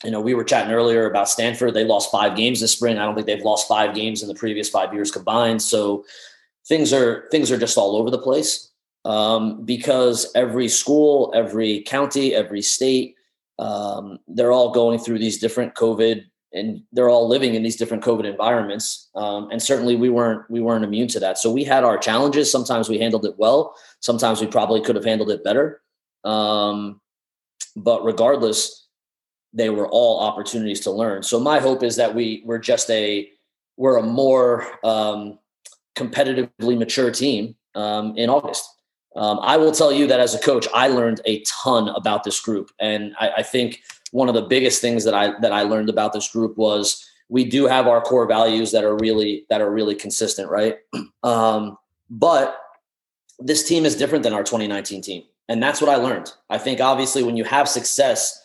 [0.04, 1.74] you know, we were chatting earlier about Stanford.
[1.74, 2.98] They lost five games this spring.
[2.98, 5.62] I don't think they've lost five games in the previous five years combined.
[5.62, 6.06] So
[6.68, 8.68] things are things are just all over the place
[9.06, 13.16] um, because every school, every county, every state,
[13.58, 18.04] um, they're all going through these different COVID and they're all living in these different
[18.04, 19.10] COVID environments.
[19.16, 21.38] Um, and certainly we weren't we weren't immune to that.
[21.38, 22.52] So we had our challenges.
[22.52, 23.76] Sometimes we handled it well.
[24.00, 25.82] Sometimes we probably could have handled it better.
[26.24, 27.02] Um,
[27.76, 28.88] but regardless,
[29.54, 31.24] they were all opportunities to learn.
[31.24, 33.30] So my hope is that we we're just a
[33.78, 35.40] we're a more um,
[35.96, 38.68] competitively mature team um, in August.
[39.15, 42.39] Um, I will tell you that as a coach, I learned a ton about this
[42.39, 45.89] group, and I, I think one of the biggest things that I that I learned
[45.89, 49.72] about this group was we do have our core values that are really that are
[49.72, 50.78] really consistent, right?
[51.22, 51.78] Um,
[52.10, 52.58] but
[53.39, 56.32] this team is different than our 2019 team, and that's what I learned.
[56.50, 58.41] I think obviously when you have success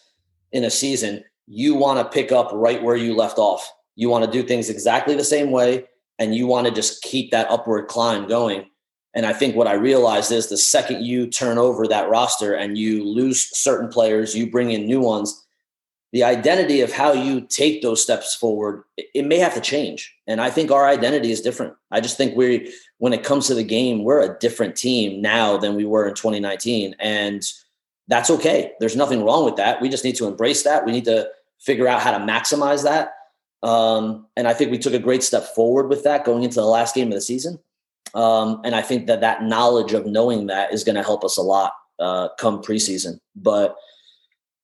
[0.50, 3.70] in a season, you want to pick up right where you left off.
[3.96, 5.84] You want to do things exactly the same way,
[6.18, 8.66] and you want to just keep that upward climb going.
[9.14, 12.76] And I think what I realized is the second you turn over that roster and
[12.76, 15.44] you lose certain players, you bring in new ones,
[16.12, 20.14] the identity of how you take those steps forward, it may have to change.
[20.26, 21.74] And I think our identity is different.
[21.90, 25.56] I just think we, when it comes to the game, we're a different team now
[25.56, 26.94] than we were in 2019.
[26.98, 27.42] And
[28.06, 28.72] that's okay.
[28.80, 29.80] There's nothing wrong with that.
[29.80, 30.84] We just need to embrace that.
[30.84, 33.14] We need to figure out how to maximize that.
[33.64, 36.66] Um, and I think we took a great step forward with that going into the
[36.66, 37.58] last game of the season.
[38.14, 41.36] Um, and I think that that knowledge of knowing that is going to help us
[41.36, 43.18] a lot uh, come preseason.
[43.34, 43.76] But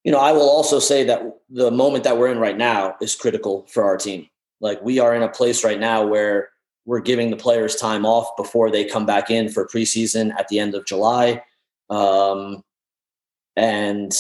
[0.05, 3.15] you know, I will also say that the moment that we're in right now is
[3.15, 4.29] critical for our team.
[4.61, 6.51] Like we are in a place right now where
[6.87, 10.59] we're giving the players time off before they come back in for preseason at the
[10.59, 11.43] end of July.
[11.91, 12.63] Um,
[13.57, 14.13] and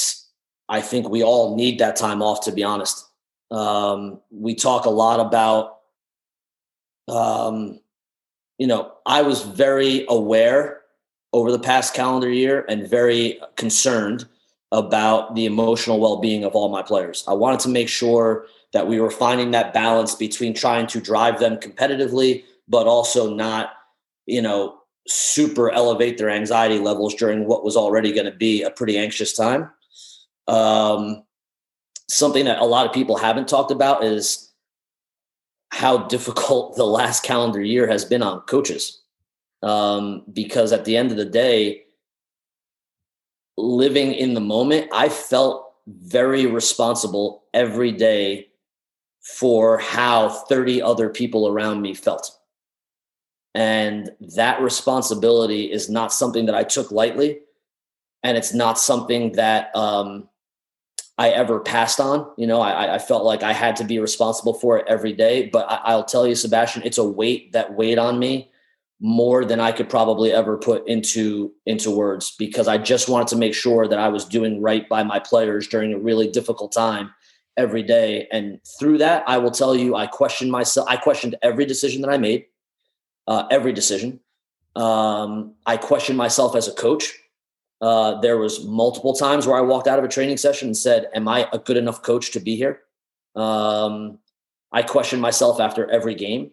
[0.69, 3.07] I think we all need that time off, to be honest.
[3.51, 5.79] Um, we talk a lot about,
[7.09, 7.81] um,
[8.61, 10.83] you know, I was very aware
[11.33, 14.27] over the past calendar year and very concerned
[14.70, 17.25] about the emotional well-being of all my players.
[17.27, 18.44] I wanted to make sure
[18.75, 23.73] that we were finding that balance between trying to drive them competitively but also not,
[24.27, 28.70] you know, super elevate their anxiety levels during what was already going to be a
[28.70, 29.70] pretty anxious time.
[30.46, 31.25] Um,
[32.09, 34.50] something that a lot of people haven't talked about is
[35.71, 39.03] how difficult the last calendar year has been on coaches.
[39.63, 41.85] Um, because at the end of the day,
[43.59, 48.49] living in the moment, I felt very responsible every day
[49.21, 52.37] for how 30 other people around me felt.
[53.55, 57.41] And that responsibility is not something that I took lightly.
[58.23, 60.29] And it's not something that um,
[61.21, 62.27] I ever passed on.
[62.39, 65.51] You know, I, I, felt like I had to be responsible for it every day.
[65.53, 68.51] But I, I'll tell you, Sebastian, it's a weight that weighed on me
[69.01, 73.37] more than I could probably ever put into into words because I just wanted to
[73.37, 77.11] make sure that I was doing right by my players during a really difficult time
[77.55, 78.27] every day.
[78.33, 80.89] And through that, I will tell you, I questioned myself.
[80.89, 82.47] I questioned every decision that I made,
[83.27, 84.21] uh, every decision.
[84.75, 87.13] Um, I questioned myself as a coach.
[87.81, 91.09] Uh, there was multiple times where I walked out of a training session and said,
[91.14, 92.83] "Am I a good enough coach to be here?"
[93.35, 94.19] Um,
[94.73, 96.53] I questioned myself after every game.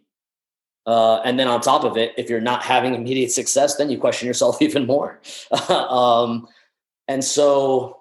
[0.86, 3.98] Uh, and then on top of it, if you're not having immediate success, then you
[3.98, 5.20] question yourself even more.
[5.70, 6.48] um,
[7.08, 8.00] and so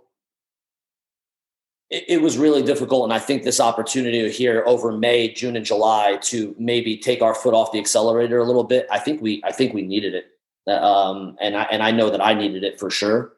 [1.90, 3.04] it, it, was really difficult.
[3.04, 7.34] And I think this opportunity here over May, June, and July to maybe take our
[7.34, 10.26] foot off the accelerator a little bit, I think we I think we needed it.
[10.66, 13.32] Um, and I and I know that I needed it for sure.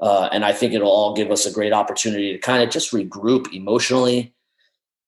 [0.00, 2.90] Uh, and I think it'll all give us a great opportunity to kind of just
[2.92, 4.34] regroup emotionally,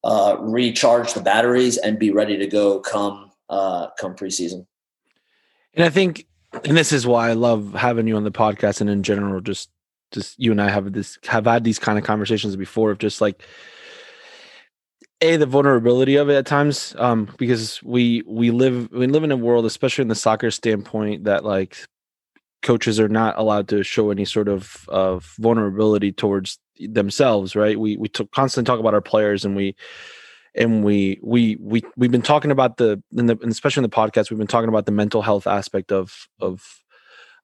[0.04, 4.66] uh, recharge the batteries, and be ready to go come uh, come preseason.
[5.74, 6.26] And I think,
[6.64, 9.70] and this is why I love having you on the podcast, and in general, just
[10.12, 13.20] just you and I have this have had these kind of conversations before of just
[13.20, 13.42] like
[15.20, 19.32] a the vulnerability of it at times um because we we live we live in
[19.32, 21.78] a world especially in the soccer standpoint that like
[22.62, 27.78] coaches are not allowed to show any sort of of vulnerability towards themselves right?
[27.78, 29.76] We we t- constantly talk about our players and we
[30.56, 34.30] and we we we we've been talking about the in the especially in the podcast
[34.30, 36.82] we've been talking about the mental health aspect of of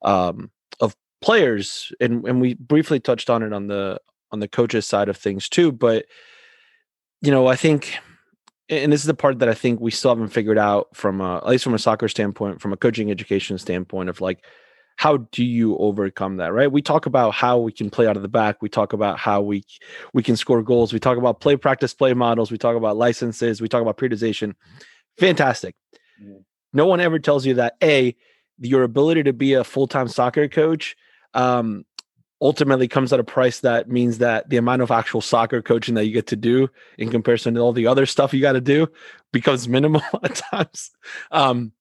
[0.01, 1.93] um of players.
[2.01, 3.99] And and we briefly touched on it on the
[4.31, 6.05] on the coaches side of things too but
[7.21, 7.95] you know i think
[8.69, 11.37] and this is the part that i think we still haven't figured out from a,
[11.37, 14.43] at least from a soccer standpoint from a coaching education standpoint of like
[15.01, 16.71] how do you overcome that right?
[16.71, 18.61] We talk about how we can play out of the back.
[18.61, 19.63] We talk about how we
[20.13, 20.93] we can score goals.
[20.93, 22.51] We talk about play practice play models.
[22.51, 23.61] We talk about licenses.
[23.61, 24.53] We talk about periodization.
[25.17, 25.75] Fantastic.
[26.21, 26.41] Mm-hmm.
[26.73, 28.15] no one ever tells you that a
[28.59, 30.95] your ability to be a full-time soccer coach
[31.33, 31.83] um,
[32.41, 36.05] ultimately comes at a price that means that the amount of actual soccer coaching that
[36.05, 38.87] you get to do in comparison to all the other stuff you got to do
[39.31, 40.91] becomes minimal at times
[41.31, 41.71] um,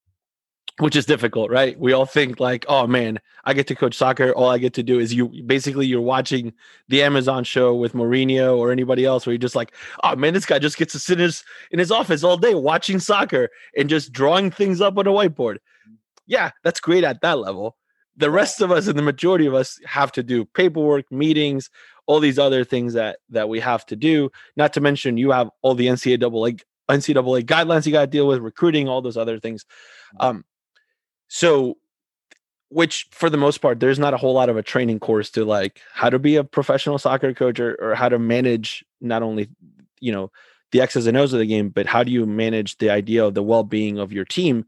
[0.78, 1.78] which is difficult right?
[1.78, 4.32] We all think like oh man i get to coach soccer.
[4.32, 6.52] All i get to do is you basically you're watching
[6.88, 10.46] the amazon show with Mourinho or anybody else where you're just like oh man this
[10.46, 13.88] guy just gets to sit in his in his office all day watching soccer and
[13.88, 15.58] just drawing things up on a whiteboard.
[16.26, 17.76] Yeah that's great at that level
[18.16, 21.70] the rest of us and the majority of us have to do paperwork, meetings,
[22.06, 24.30] all these other things that that we have to do.
[24.56, 28.40] Not to mention you have all the NCAA NCAA guidelines you got to deal with,
[28.40, 29.64] recruiting, all those other things.
[29.64, 30.26] Mm-hmm.
[30.26, 30.44] Um,
[31.28, 31.76] so
[32.70, 35.44] which for the most part there's not a whole lot of a training course to
[35.44, 39.48] like how to be a professional soccer coach or, or how to manage not only
[40.00, 40.30] you know
[40.72, 43.34] the x's and o's of the game but how do you manage the idea of
[43.34, 44.64] the well-being of your team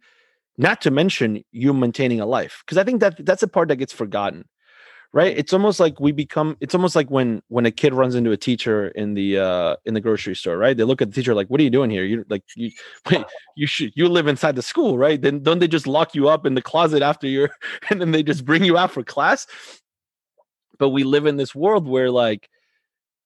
[0.62, 3.76] not to mention you maintaining a life because i think that that's a part that
[3.76, 4.44] gets forgotten
[5.12, 5.36] right?
[5.36, 8.36] It's almost like we become it's almost like when when a kid runs into a
[8.36, 10.76] teacher in the uh in the grocery store right?
[10.76, 12.04] They look at the teacher like what are you doing here?
[12.04, 12.70] You like you
[13.10, 15.20] wait, you should you live inside the school right?
[15.20, 17.50] Then don't they just lock you up in the closet after you're
[17.90, 19.46] and then they just bring you out for class?
[20.78, 22.48] But we live in this world where like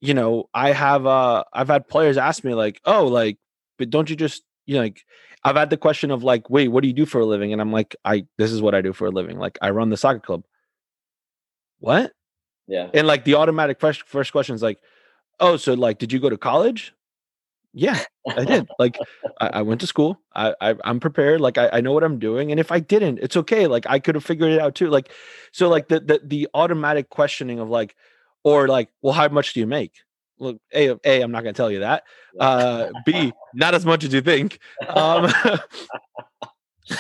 [0.02, 3.38] you know i have uh i've had players ask me like oh like
[3.78, 5.04] but don't you just you know like
[5.44, 7.52] I've had the question of like, wait, what do you do for a living?
[7.52, 9.38] And I'm like, I this is what I do for a living.
[9.38, 10.44] Like I run the soccer club.
[11.78, 12.12] What?
[12.66, 12.90] Yeah.
[12.92, 14.78] And like the automatic first first question is like,
[15.38, 16.94] oh, so like, did you go to college?
[17.72, 18.66] Yeah, I did.
[18.78, 18.98] like
[19.40, 20.18] I, I, went to school.
[20.34, 21.40] I, I am prepared.
[21.42, 22.50] Like I, I know what I'm doing.
[22.50, 23.66] And if I didn't, it's okay.
[23.66, 24.88] Like I could have figured it out too.
[24.88, 25.12] Like
[25.52, 27.94] so like the the the automatic questioning of like,
[28.42, 29.92] or like, well, how much do you make?
[30.38, 32.04] Look a a i'm not going to tell you that
[32.38, 35.30] uh b not as much as you think um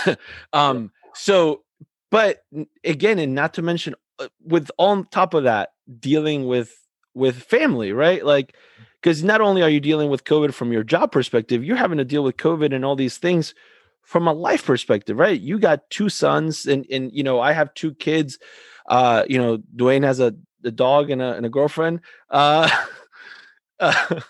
[0.52, 1.62] um so
[2.10, 2.42] but
[2.84, 5.70] again and not to mention uh, with on top of that
[6.00, 6.74] dealing with
[7.14, 8.24] with family right?
[8.24, 8.54] Like
[9.00, 12.04] because not only are you dealing with covid from your job perspective you're having to
[12.04, 13.54] deal with covid and all these things
[14.02, 15.40] from a life perspective right?
[15.40, 18.38] You got two sons and and you know i have two kids
[18.88, 22.68] uh you know dwayne has a, a dog and a, and a girlfriend uh
[23.80, 24.20] uh,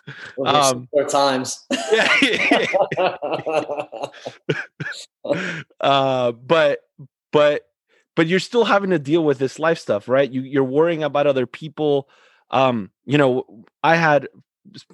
[0.45, 1.67] um, four times.
[1.93, 2.67] yeah.
[5.81, 6.81] uh, but
[7.33, 7.63] but
[8.15, 10.31] but you're still having to deal with this life stuff, right?
[10.31, 12.09] You you're worrying about other people.
[12.51, 14.29] Um, you know, I had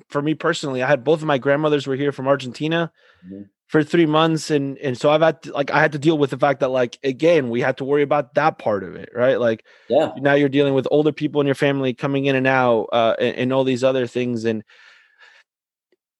[0.08, 2.92] for me personally, I had both of my grandmothers were here from Argentina.
[3.26, 4.50] Mm-hmm for three months.
[4.50, 6.68] And and so i've had to, like i had to deal with the fact that
[6.68, 9.40] like again we had to worry about that part of it right?
[9.40, 10.12] Like yeah.
[10.18, 13.36] now you're dealing with older people in your family coming in and out uh and,
[13.36, 14.44] and all these other things.
[14.44, 14.62] And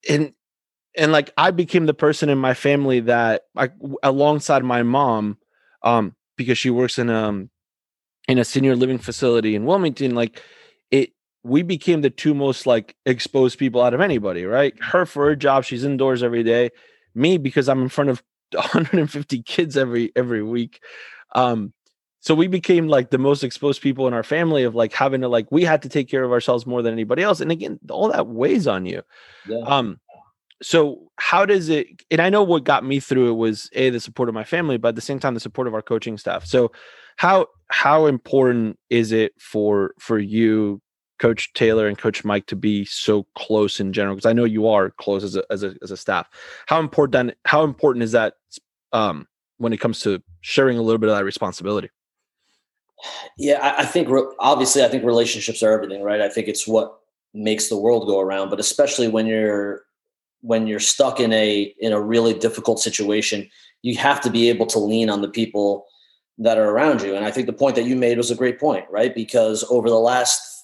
[0.09, 0.33] and
[0.97, 5.37] and like i became the person in my family that like alongside my mom
[5.83, 7.51] um because she works in um
[8.29, 10.43] in a senior living facility in wilmington like
[10.91, 11.13] it
[11.45, 14.75] we became the two most like exposed people out of anybody right?
[14.83, 16.71] Her for her job she's indoors every day
[17.15, 18.23] me because I'm in front of
[18.53, 20.81] 150 kids every every week.
[21.35, 21.73] Um,
[22.21, 25.29] so we became like the most exposed people in our family of like having to
[25.29, 27.41] like we had to take care of ourselves more than anybody else.
[27.41, 29.03] And again, all that weighs on you.
[29.49, 29.59] Yeah.
[29.59, 29.99] Um,
[30.63, 33.99] so how does it and I know what got me through it was a the
[33.99, 36.47] support of my family, but at the same time the support of our coaching staff.
[36.47, 36.71] So
[37.17, 40.81] how how important is it for for you
[41.23, 44.17] Coach Taylor and Coach Mike to be so close in general?
[44.17, 46.29] Because I know you are close as a, as a as a staff.
[46.67, 48.35] How important how important is that
[48.93, 51.91] um, when it comes to sharing a little bit of that responsibility?
[53.39, 56.21] Yeah, I, I think re- obviously I think relationships are everything, right?
[56.21, 56.99] I think it's what
[57.33, 58.51] makes the world go around.
[58.51, 59.85] But especially when you're
[60.41, 63.49] when you're stuck in a in a really difficult situation,
[63.83, 65.87] you have to be able to lean on the people
[66.39, 67.15] that are around you.
[67.15, 69.15] And I think the point that you made was a great point, right?
[69.15, 70.62] Because over the last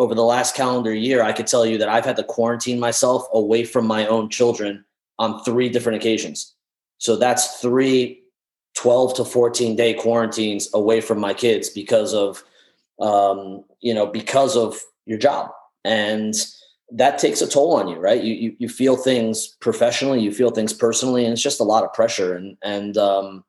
[0.00, 3.26] over the last calendar year, I could tell you that I've had to quarantine myself
[3.34, 4.82] away from my own children
[5.18, 6.54] on three different occasions.
[6.96, 8.22] So that's three
[8.76, 12.42] 12 to 14 day quarantines away from my kids because of,
[12.98, 15.50] um, you know, because of your job.
[15.84, 16.34] And
[16.92, 18.22] that takes a toll on you, right?
[18.22, 21.84] You, you, you feel things professionally, you feel things personally, and it's just a lot
[21.84, 22.34] of pressure.
[22.34, 23.44] And, and, um,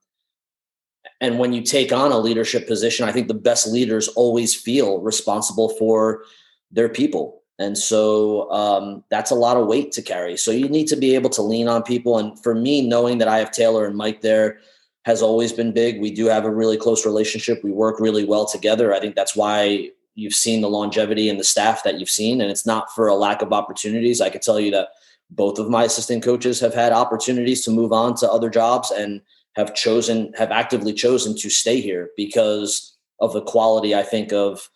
[1.22, 5.00] and when you take on a leadership position, I think the best leaders always feel
[5.00, 6.26] responsible for
[6.72, 7.42] their people.
[7.60, 10.36] And so um, that's a lot of weight to carry.
[10.36, 12.18] So you need to be able to lean on people.
[12.18, 14.60] And for me, knowing that I have Taylor and Mike there
[15.06, 16.02] has always been big.
[16.02, 17.64] We do have a really close relationship.
[17.64, 18.94] We work really well together.
[18.94, 22.42] I think that's why you've seen the longevity and the staff that you've seen.
[22.42, 24.22] And it's not for a lack of opportunities.
[24.22, 24.90] I could tell you that
[25.30, 29.22] both of my assistant coaches have had opportunities to move on to other jobs and
[29.56, 34.70] have chosen, have actively chosen to stay here because of the quality, I think, of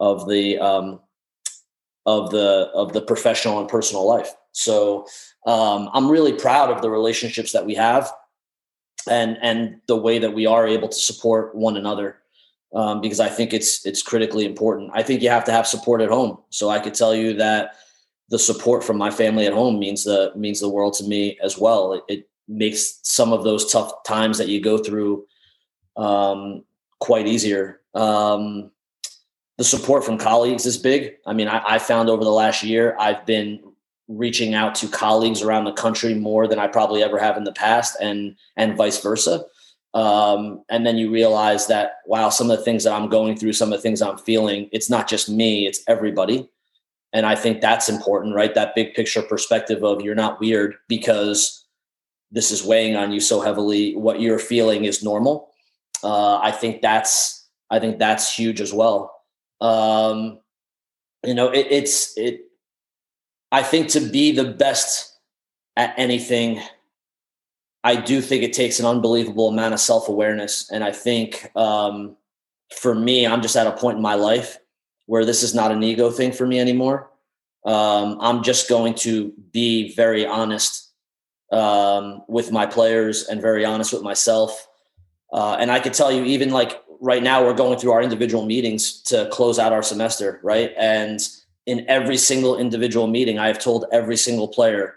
[0.00, 0.98] of the um,
[2.06, 4.32] of the of the professional and personal life.
[4.52, 5.06] So
[5.46, 8.12] um, I'm really proud of the relationships that we have,
[9.08, 12.18] and and the way that we are able to support one another.
[12.74, 14.90] Um, because I think it's it's critically important.
[14.94, 16.38] I think you have to have support at home.
[16.48, 17.74] So I could tell you that
[18.30, 21.58] the support from my family at home means the means the world to me as
[21.58, 21.92] well.
[21.92, 25.26] It, it makes some of those tough times that you go through
[25.96, 26.64] um,
[26.98, 27.80] quite easier.
[27.94, 28.70] Um,
[29.58, 31.14] the support from colleagues is big.
[31.26, 33.60] I mean, I, I, found over the last year, I've been
[34.08, 37.52] reaching out to colleagues around the country more than I probably ever have in the
[37.52, 39.44] past, and and vice versa.
[39.94, 43.52] Um, and then you realize that wow, some of the things that I'm going through,
[43.52, 46.48] some of the things I'm feeling, it's not just me, it's everybody.
[47.12, 48.54] And I think that's important, right?
[48.54, 51.66] That big picture perspective of you're not weird because
[52.30, 53.94] this is weighing on you so heavily.
[53.94, 55.50] What you're feeling is normal.
[56.02, 59.21] Uh, I think that's I think that's huge as well.
[59.62, 60.40] Um,
[61.24, 62.40] you know, it, it's it.
[63.52, 65.18] I think to be the best
[65.76, 66.60] at anything,
[67.84, 72.16] I do think it takes an unbelievable amount of self awareness, and I think um,
[72.76, 74.58] for me, I'm just at a point in my life
[75.06, 77.10] where this is not an ego thing for me anymore.
[77.64, 80.92] Um, I'm just going to be very honest
[81.52, 84.66] um, with my players and very honest with myself.
[85.32, 88.46] Uh, and I could tell you, even like right now we're going through our individual
[88.46, 90.72] meetings to close out our semester, right?
[90.78, 91.20] And
[91.66, 94.94] in every single individual meeting, I have told every single player,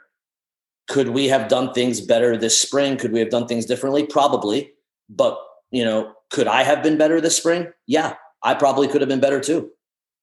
[0.87, 2.97] could we have done things better this spring?
[2.97, 4.05] Could we have done things differently?
[4.05, 4.71] Probably.
[5.09, 5.39] But,
[5.71, 7.71] you know, could I have been better this spring?
[7.87, 9.71] Yeah, I probably could have been better too.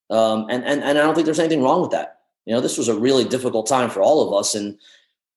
[0.08, 2.20] Um, and, and, and I don't think there's anything wrong with that.
[2.46, 4.54] You know, this was a really difficult time for all of us.
[4.54, 4.78] And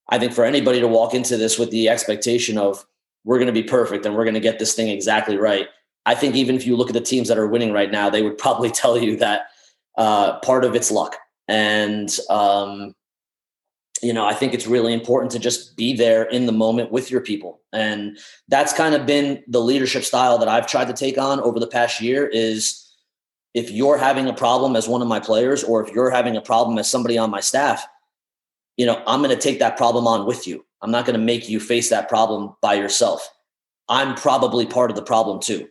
[0.09, 2.85] I think for anybody to walk into this with the expectation of
[3.23, 5.69] we're going to be perfect and we're going to get this thing exactly right,
[6.05, 8.21] I think even if you look at the teams that are winning right now, they
[8.21, 9.47] would probably tell you that
[9.97, 11.15] uh, part of it's luck.
[11.47, 12.93] And, um,
[14.01, 17.09] you know, I think it's really important to just be there in the moment with
[17.09, 17.61] your people.
[17.71, 21.59] And that's kind of been the leadership style that I've tried to take on over
[21.59, 22.81] the past year is
[23.53, 26.41] if you're having a problem as one of my players, or if you're having a
[26.41, 27.87] problem as somebody on my staff,
[28.75, 30.65] you know, I'm going to take that problem on with you.
[30.81, 33.27] I'm not going to make you face that problem by yourself.
[33.87, 35.69] I'm probably part of the problem too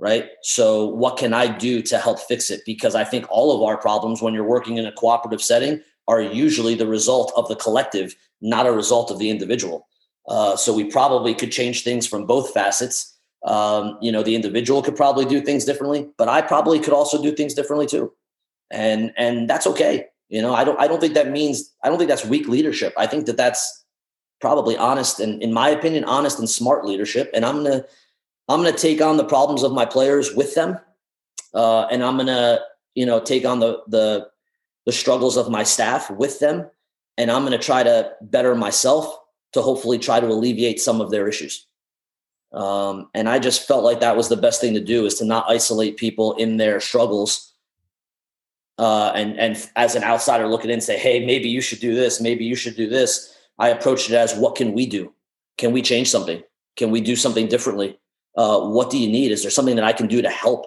[0.00, 0.30] right?
[0.42, 2.62] So, what can I do to help fix it?
[2.66, 6.20] Because I think all of our problems, when you're working in a cooperative setting, are
[6.20, 9.86] usually the result of the collective, not a result of the individual.
[10.26, 13.16] Uh, so, we probably could change things from both facets.
[13.46, 17.22] Um, you know, the individual could probably do things differently, but I probably could also
[17.22, 18.12] do things differently too,
[18.70, 20.06] and and that's okay.
[20.28, 22.92] You know, I don't I don't think that means I don't think that's weak leadership.
[22.96, 23.84] I think that that's
[24.40, 27.30] probably honest and, in my opinion, honest and smart leadership.
[27.34, 27.84] And I'm gonna
[28.50, 30.76] I'm going to take on the problems of my players with them,
[31.54, 32.60] uh, and I'm going to
[32.96, 34.28] you know take on the the
[34.86, 36.68] the struggles of my staff with them,
[37.16, 39.16] and I'm going to try to better myself
[39.52, 41.66] to hopefully try to alleviate some of their issues.
[42.52, 45.24] Um, and I just felt like that was the best thing to do is to
[45.24, 47.52] not isolate people in their struggles.
[48.78, 52.20] Uh, and and as an outsider looking in, say, hey, maybe you should do this,
[52.20, 53.32] maybe you should do this.
[53.60, 55.12] I approached it as, what can we do?
[55.56, 56.42] Can we change something?
[56.76, 58.00] Can we do something differently?
[58.40, 59.32] Uh, what do you need?
[59.32, 60.62] Is there something that I can do to help?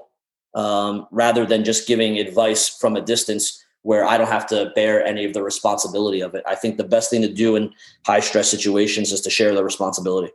[0.53, 3.45] Um, rather than just giving advice from a distance
[3.81, 6.43] where I don't have to bear any of the responsibility of it.
[6.47, 7.73] I think the best thing to do in
[8.05, 10.31] high stress situations is to share the responsibility.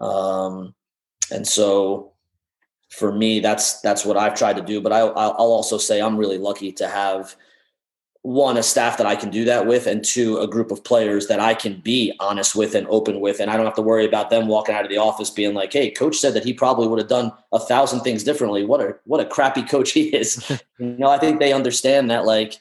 [0.00, 0.76] Um,
[1.32, 2.12] and so
[2.90, 4.80] for me, that's, that's what I've tried to do.
[4.80, 7.34] But I, I'll also say I'm really lucky to have
[8.26, 11.28] one a staff that I can do that with, and two a group of players
[11.28, 14.04] that I can be honest with and open with, and I don't have to worry
[14.04, 16.88] about them walking out of the office being like, "Hey, coach said that he probably
[16.88, 18.64] would have done a thousand things differently.
[18.64, 22.24] What a what a crappy coach he is." you know, I think they understand that.
[22.24, 22.54] Like,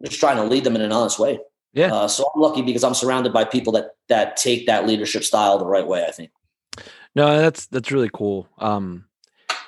[0.00, 1.38] I'm just trying to lead them in an honest way.
[1.72, 1.94] Yeah.
[1.94, 5.56] Uh, so I'm lucky because I'm surrounded by people that that take that leadership style
[5.56, 6.04] the right way.
[6.04, 6.32] I think.
[7.14, 8.48] No, that's that's really cool.
[8.58, 9.04] Um,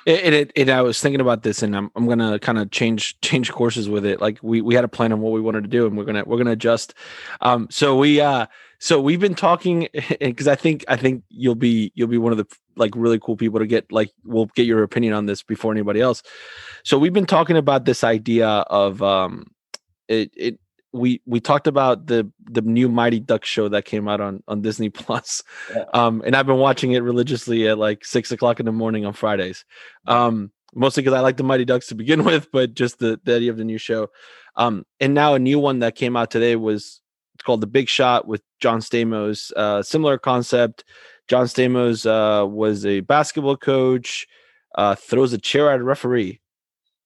[0.05, 3.19] it, it, it, I was thinking about this, and I'm, I'm gonna kind of change
[3.21, 4.21] change courses with it.
[4.21, 6.23] Like we we had a plan on what we wanted to do, and we're gonna
[6.25, 6.93] we're gonna adjust.
[7.41, 8.45] Um, so we uh,
[8.79, 9.87] so we've been talking
[10.19, 12.45] because I think I think you'll be you'll be one of the
[12.75, 16.01] like really cool people to get like we'll get your opinion on this before anybody
[16.01, 16.21] else.
[16.83, 19.47] So we've been talking about this idea of um,
[20.07, 20.59] it it
[20.95, 24.61] we we talked about the the new Mighty Duck show that came out on on
[24.61, 25.43] Disney Plus,
[25.73, 25.85] yeah.
[25.93, 29.13] um, and I've been watching it religiously at like six o'clock in the morning on
[29.13, 29.65] Fridays,
[30.07, 33.35] um, mostly because I like the Mighty Ducks to begin with, but just the the
[33.35, 34.09] idea of the new show,
[34.55, 37.01] um, and now a new one that came out today was
[37.35, 39.51] it's called The Big Shot with John Stamos.
[39.51, 40.85] Uh, similar concept.
[41.27, 44.27] John Stamos uh, was a basketball coach,
[44.75, 46.39] uh, throws a chair at a referee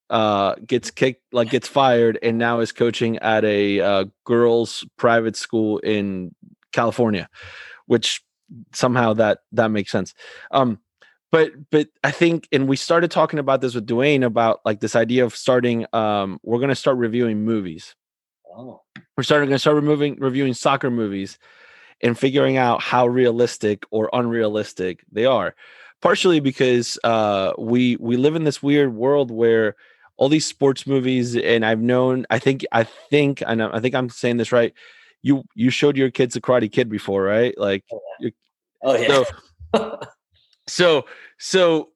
[0.10, 5.36] uh, gets kicked, like gets fired, and now is coaching at a uh, girls' private
[5.36, 6.34] school in
[6.72, 7.30] California,
[7.86, 8.22] which
[8.74, 10.14] somehow that that makes sense.
[10.52, 10.80] Um,
[11.32, 14.96] but but I think, and we started talking about this with Dwayne about like this
[14.96, 15.86] idea of starting.
[15.94, 17.96] Um, we're gonna start reviewing movies.
[18.52, 18.82] Oh.
[19.16, 21.38] We're starting gonna start removing reviewing soccer movies
[22.02, 25.56] and figuring out how realistic or unrealistic they are.
[26.02, 29.76] Partially because uh, we we live in this weird world where
[30.20, 33.96] all these sports movies, and I've known, I think, I think, I know, I think
[33.96, 34.74] I'm saying this right.
[35.22, 37.58] You you showed your kids a Karate Kid before, right?
[37.58, 37.86] Like,
[38.84, 39.24] oh yeah.
[40.68, 41.06] So, so
[41.40, 41.90] so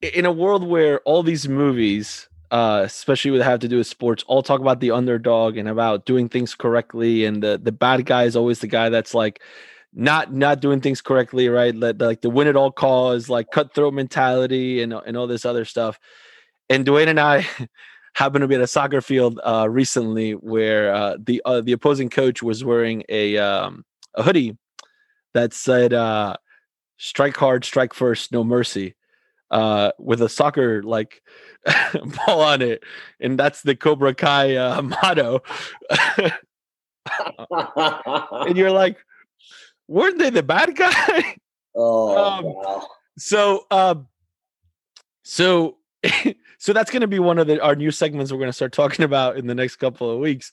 [0.00, 4.24] in a world where all these movies uh, especially with have to do with sports,
[4.26, 8.24] all talk about the underdog and about doing things correctly, and the the bad guy
[8.24, 9.40] is always the guy that's like
[9.92, 11.74] not not doing things correctly, right?
[11.74, 15.64] Let like the win at all cause, like cutthroat mentality, and and all this other
[15.64, 16.00] stuff.
[16.70, 17.46] And Dwayne and I
[18.14, 22.08] happened to be at a soccer field uh, recently where uh, the uh, the opposing
[22.08, 24.56] coach was wearing a um, a hoodie
[25.34, 26.36] that said uh,
[26.96, 28.94] "Strike hard, strike first, no mercy."
[29.50, 31.22] uh, with a soccer like
[32.26, 32.82] ball on it,
[33.20, 35.42] and that's the Cobra Kai uh, motto.
[38.46, 38.98] and you're like,
[39.88, 41.36] weren't they the bad guy?
[41.74, 42.86] Oh, um, wow.
[43.18, 44.08] So, um,
[45.24, 45.78] so,
[46.60, 48.72] so that's going to be one of the our new segments we're going to start
[48.72, 50.52] talking about in the next couple of weeks.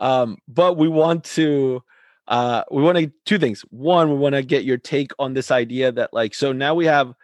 [0.00, 1.82] Um, but we want to
[2.26, 3.62] uh we want to two things.
[3.70, 6.86] One we want to get your take on this idea that like so now we
[6.86, 7.14] have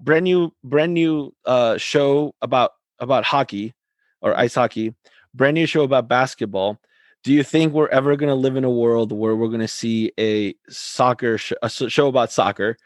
[0.00, 2.70] brand new brand new uh show about
[3.00, 3.74] about hockey
[4.20, 4.94] or ice hockey
[5.34, 6.78] brand new show about basketball.
[7.24, 9.68] Do you think we're ever going to live in a world where we're going to
[9.68, 12.76] see a soccer sh- a show about soccer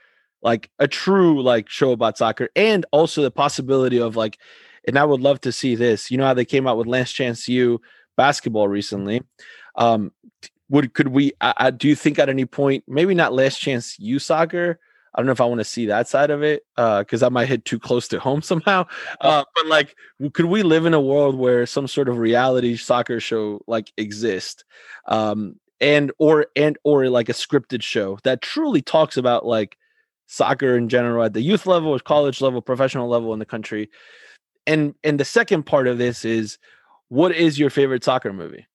[0.43, 4.39] like a true like show about soccer and also the possibility of like
[4.87, 7.12] and i would love to see this you know how they came out with last
[7.12, 7.80] chance u
[8.16, 9.22] basketball recently
[9.76, 10.12] um
[10.68, 14.18] would could we uh, do you think at any point maybe not last chance u
[14.18, 14.78] soccer
[15.16, 17.32] I don't know if I want to see that side of it because uh, that
[17.32, 18.87] might hit too close to home somehow.
[19.20, 19.97] Uh, but like,
[20.34, 24.64] could we live in a world where some sort of reality soccer show like exists,
[25.09, 29.78] um, and or and or like a scripted show that truly talks about like
[30.26, 33.91] soccer in general at the youth level, college level, professional level in the country?
[34.67, 36.59] And and the second part of this is,
[37.09, 38.67] what is your favorite soccer movie?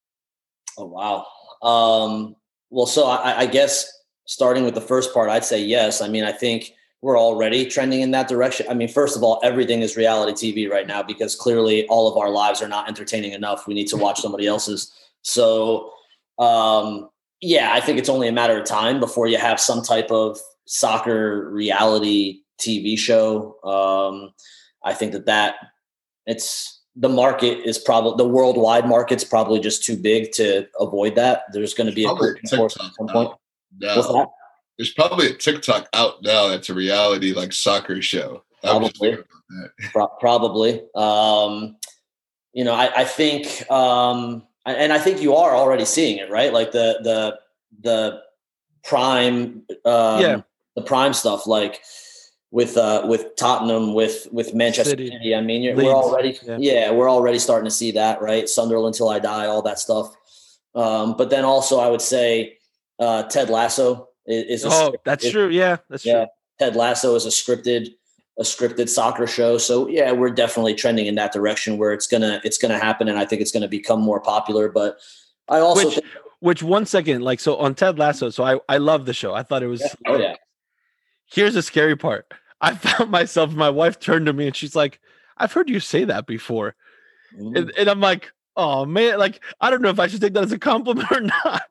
[0.77, 1.25] Oh wow.
[1.61, 2.35] Um,
[2.69, 3.91] well, so I, I guess
[4.25, 6.01] starting with the first part, I'd say yes.
[6.01, 6.71] I mean, I think
[7.01, 8.67] we're already trending in that direction.
[8.69, 12.17] I mean, first of all, everything is reality TV right now because clearly all of
[12.17, 13.67] our lives are not entertaining enough.
[13.67, 14.93] We need to watch somebody else's.
[15.23, 15.91] So,
[16.37, 17.09] um,
[17.41, 20.39] yeah, I think it's only a matter of time before you have some type of
[20.65, 23.57] soccer reality TV show.
[23.63, 24.31] Um,
[24.83, 25.55] I think that that
[26.25, 31.43] it's the market is probably the worldwide market's probably just too big to avoid that.
[31.53, 33.31] There's going to be a at some point
[33.79, 34.31] now.
[34.77, 38.43] There's probably a TikTok out now that's a reality like soccer show.
[38.63, 39.17] Probably.
[39.91, 40.81] Pro- probably.
[40.95, 41.77] Um,
[42.53, 46.51] you know, I, I think, um, and I think you are already seeing it, right?
[46.51, 47.39] Like the the
[47.81, 48.21] the
[48.83, 50.41] prime, um, yeah,
[50.75, 51.81] the prime stuff, like
[52.51, 55.09] with uh with Tottenham, with with Manchester City.
[55.09, 55.33] City.
[55.33, 56.57] I mean, we're already yeah.
[56.59, 56.91] yeah.
[56.91, 58.47] we're already starting to see that, right?
[58.47, 60.13] Sunderland till I die, all that stuff.
[60.75, 62.57] Um, but then also, I would say
[62.99, 64.63] uh, Ted Lasso is.
[64.63, 65.49] is oh, that's is, true.
[65.49, 66.25] Yeah, that's yeah.
[66.25, 66.27] true.
[66.59, 67.89] Ted Lasso is a scripted
[68.37, 69.57] a scripted soccer show.
[69.57, 73.17] So yeah, we're definitely trending in that direction where it's gonna it's gonna happen, and
[73.17, 74.69] I think it's gonna become more popular.
[74.69, 74.99] But
[75.47, 76.07] I also which, think-
[76.39, 78.29] which one second, like so on Ted Lasso.
[78.29, 79.33] So I I love the show.
[79.33, 79.81] I thought it was.
[79.81, 79.93] Yeah.
[80.07, 80.35] Oh yeah.
[81.25, 82.33] Here's the scary part.
[82.61, 83.53] I found myself.
[83.53, 84.99] My wife turned to me and she's like,
[85.37, 86.75] "I've heard you say that before,"
[87.37, 87.57] mm.
[87.57, 90.43] and, and I'm like, "Oh man!" Like I don't know if I should take that
[90.43, 91.63] as a compliment or not.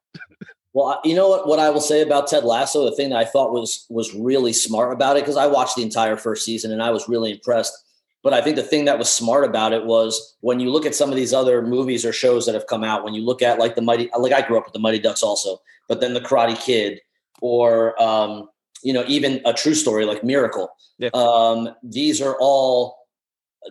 [0.73, 1.49] Well, you know what?
[1.49, 4.53] What I will say about Ted Lasso, the thing that I thought was was really
[4.53, 7.77] smart about it, because I watched the entire first season and I was really impressed.
[8.23, 10.95] But I think the thing that was smart about it was when you look at
[10.95, 13.03] some of these other movies or shows that have come out.
[13.03, 15.23] When you look at like the Mighty, like I grew up with the Mighty Ducks
[15.23, 17.01] also, but then the Karate Kid,
[17.41, 18.49] or um,
[18.83, 20.71] you know, even a true story like Miracle.
[20.99, 21.11] Yeah.
[21.15, 22.97] Um, these are all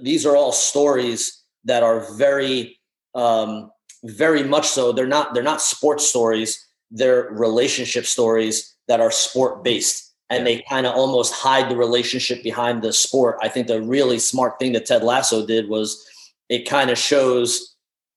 [0.01, 2.79] these are all stories that are very
[3.15, 3.71] um,
[4.03, 4.91] very much so.
[4.91, 10.63] They're not they're not sports stories They're relationship stories that are sport based and they
[10.69, 13.37] kind of almost hide the relationship behind the sport.
[13.41, 16.05] I think the really smart thing that Ted Lasso did was
[16.49, 17.75] it kind of shows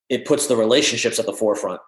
[0.08, 1.80] it puts the relationships at the forefront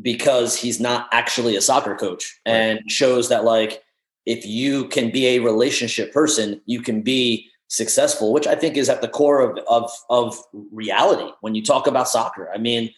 [0.00, 3.82] because he's not actually a soccer coach and shows that like
[4.26, 8.88] if you can be a relationship person, you can be successful, which I think is
[8.88, 10.38] at the core of of, of
[10.70, 12.50] reality when you talk about soccer.
[12.54, 12.90] I mean,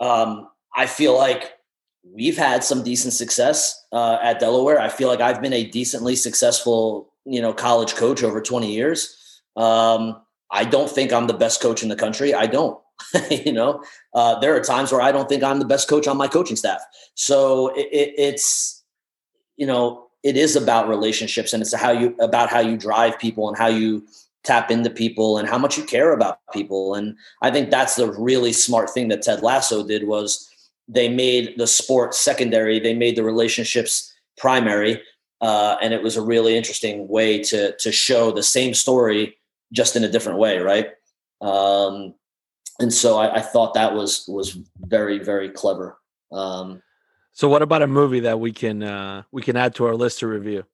[0.00, 1.52] um, I feel like
[2.12, 4.80] we've had some decent success uh, at Delaware.
[4.80, 9.42] I feel like I've been a decently successful, you know, college coach over 20 years.
[9.56, 12.34] Um, I don't think I'm the best coach in the country.
[12.34, 12.80] I don't.
[13.30, 13.82] you know,
[14.14, 16.56] uh, there are times where I don't think I'm the best coach on my coaching
[16.56, 16.80] staff.
[17.14, 18.84] So it, it, it's,
[19.56, 23.48] you know, it is about relationships and it's how you about how you drive people
[23.48, 24.06] and how you
[24.46, 26.94] tap into people and how much you care about people.
[26.94, 30.48] And I think that's the really smart thing that Ted Lasso did was
[30.88, 35.02] they made the sport secondary, they made the relationships primary.
[35.40, 39.36] Uh, and it was a really interesting way to to show the same story
[39.72, 40.90] just in a different way, right?
[41.42, 42.14] Um,
[42.78, 45.98] and so I, I, thought that was was very very clever.
[46.32, 46.82] Um,
[47.36, 50.20] so what about a movie that we can uh, we can add to our list
[50.20, 50.64] to review?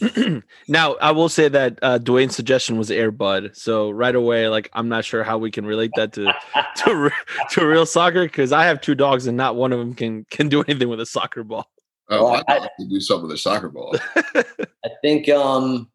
[0.68, 4.70] now I will say that uh, Dwayne's suggestion was Air Bud, so right away, like
[4.72, 6.32] I'm not sure how we can relate that to
[6.76, 7.10] to
[7.50, 10.48] to real soccer because I have two dogs and not one of them can can
[10.48, 11.66] do anything with a soccer ball.
[12.08, 13.96] Oh, well, I, I can do something with a soccer ball.
[14.16, 15.90] I think um,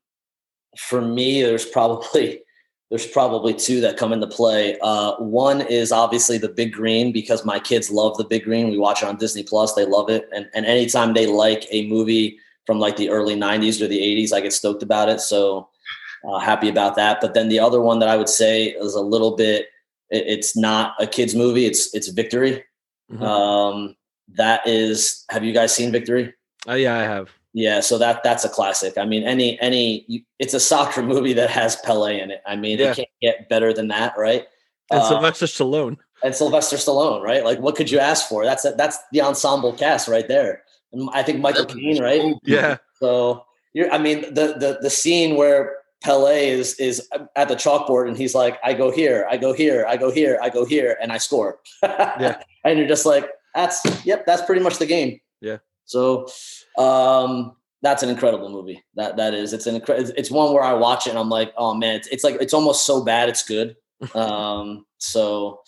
[0.78, 2.42] for me, there's probably
[2.90, 4.78] there's probably two that come into play.
[4.82, 8.70] Uh, one is obviously the Big Green because my kids love the Big Green.
[8.70, 11.88] We watch it on Disney Plus; they love it, and and anytime they like a
[11.88, 15.20] movie from like the early '90s or the '80s, I get stoked about it.
[15.20, 15.70] So
[16.28, 17.20] uh, happy about that.
[17.20, 19.68] But then the other one that I would say is a little bit.
[20.10, 21.66] It, it's not a kids movie.
[21.66, 22.64] It's it's Victory.
[23.12, 23.24] Mm-hmm.
[23.24, 23.96] Um,
[24.36, 25.26] that is.
[25.30, 26.34] Have you guys seen Victory?
[26.68, 27.37] Oh yeah, I have.
[27.54, 28.98] Yeah, so that that's a classic.
[28.98, 32.42] I mean, any any it's a soccer movie that has Pele in it.
[32.46, 32.92] I mean, yeah.
[32.92, 34.46] it can't get better than that, right?
[34.92, 35.98] And uh, Sylvester Stallone.
[36.24, 37.44] And Sylvester Stallone, right?
[37.44, 38.44] Like, what could you ask for?
[38.44, 40.64] That's a, that's the ensemble cast right there.
[40.92, 42.36] And I think Michael Caine, right?
[42.44, 42.78] Yeah.
[43.00, 48.08] So you're, I mean, the the the scene where Pele is is at the chalkboard
[48.08, 50.98] and he's like, I go here, I go here, I go here, I go here,
[51.02, 51.60] and I score.
[51.84, 52.42] yeah.
[52.64, 55.20] And you're just like, that's yep, that's pretty much the game.
[55.42, 55.58] Yeah.
[55.88, 56.28] So
[56.78, 58.84] um, that's an incredible movie.
[58.96, 59.54] That that is.
[59.54, 60.12] It's an incredible.
[60.16, 62.54] It's one where I watch it and I'm like, oh man, it's, it's like it's
[62.54, 63.76] almost so bad it's good.
[64.14, 65.62] Um, so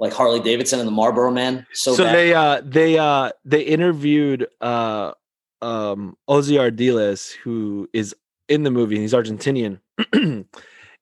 [0.00, 1.66] like Harley Davidson and the Marlboro Man.
[1.72, 5.12] So, so they uh they uh they interviewed uh
[5.62, 8.12] um Ossie Ardiles, who is
[8.48, 9.78] in the movie, he's Argentinian.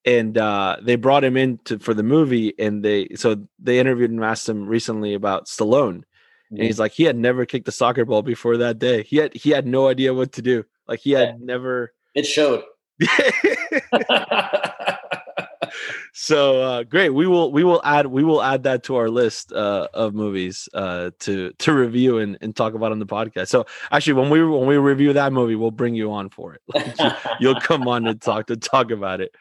[0.04, 4.10] and uh, they brought him in to, for the movie, and they so they interviewed
[4.10, 6.04] and asked him recently about Stallone,
[6.50, 9.02] and he's like, he had never kicked a soccer ball before that day.
[9.02, 10.64] He had he had no idea what to do.
[10.86, 11.34] Like he had yeah.
[11.40, 11.92] never.
[12.14, 12.62] It showed.
[16.12, 17.10] so uh, great.
[17.10, 20.68] We will we will add we will add that to our list uh, of movies
[20.74, 23.48] uh, to to review and, and talk about on the podcast.
[23.48, 26.62] So actually, when we when we review that movie, we'll bring you on for it.
[27.40, 29.34] you, will come on to talk to talk about it.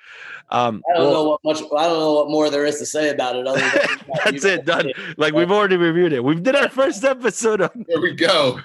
[0.49, 1.57] Um, I don't well, know what much.
[1.57, 3.47] I don't know what more there is to say about it.
[3.47, 4.89] Other than that's it, done.
[4.89, 4.95] It.
[5.17, 6.23] Like we've already reviewed it.
[6.23, 7.61] We did our first episode.
[7.61, 8.59] On, there we go.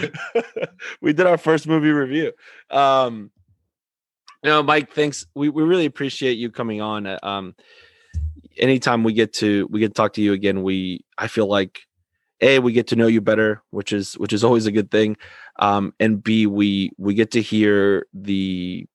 [1.00, 2.32] we did our first movie review.
[2.70, 3.30] Um,
[4.44, 5.26] know, Mike, thanks.
[5.34, 7.06] We we really appreciate you coming on.
[7.06, 7.54] Uh, um,
[8.56, 11.80] anytime we get to we get to talk to you again, we I feel like
[12.40, 15.16] a we get to know you better, which is which is always a good thing.
[15.58, 18.86] Um, and b we we get to hear the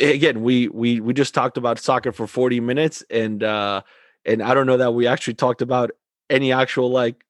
[0.00, 3.80] again we we we just talked about soccer for 40 minutes and uh
[4.26, 5.90] and i don't know that we actually talked about
[6.28, 7.24] any actual like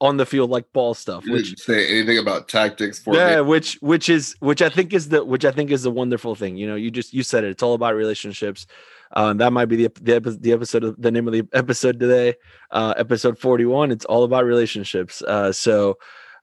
[0.00, 4.08] on the field like ball stuff you which say anything about tactics yeah which which
[4.08, 6.76] is which i think is the which i think is the wonderful thing you know
[6.76, 8.66] you just you said it it's all about relationships
[9.14, 12.34] um, that might be the, the the episode of the name of the episode today
[12.70, 15.98] uh episode 41 it's all about relationships uh so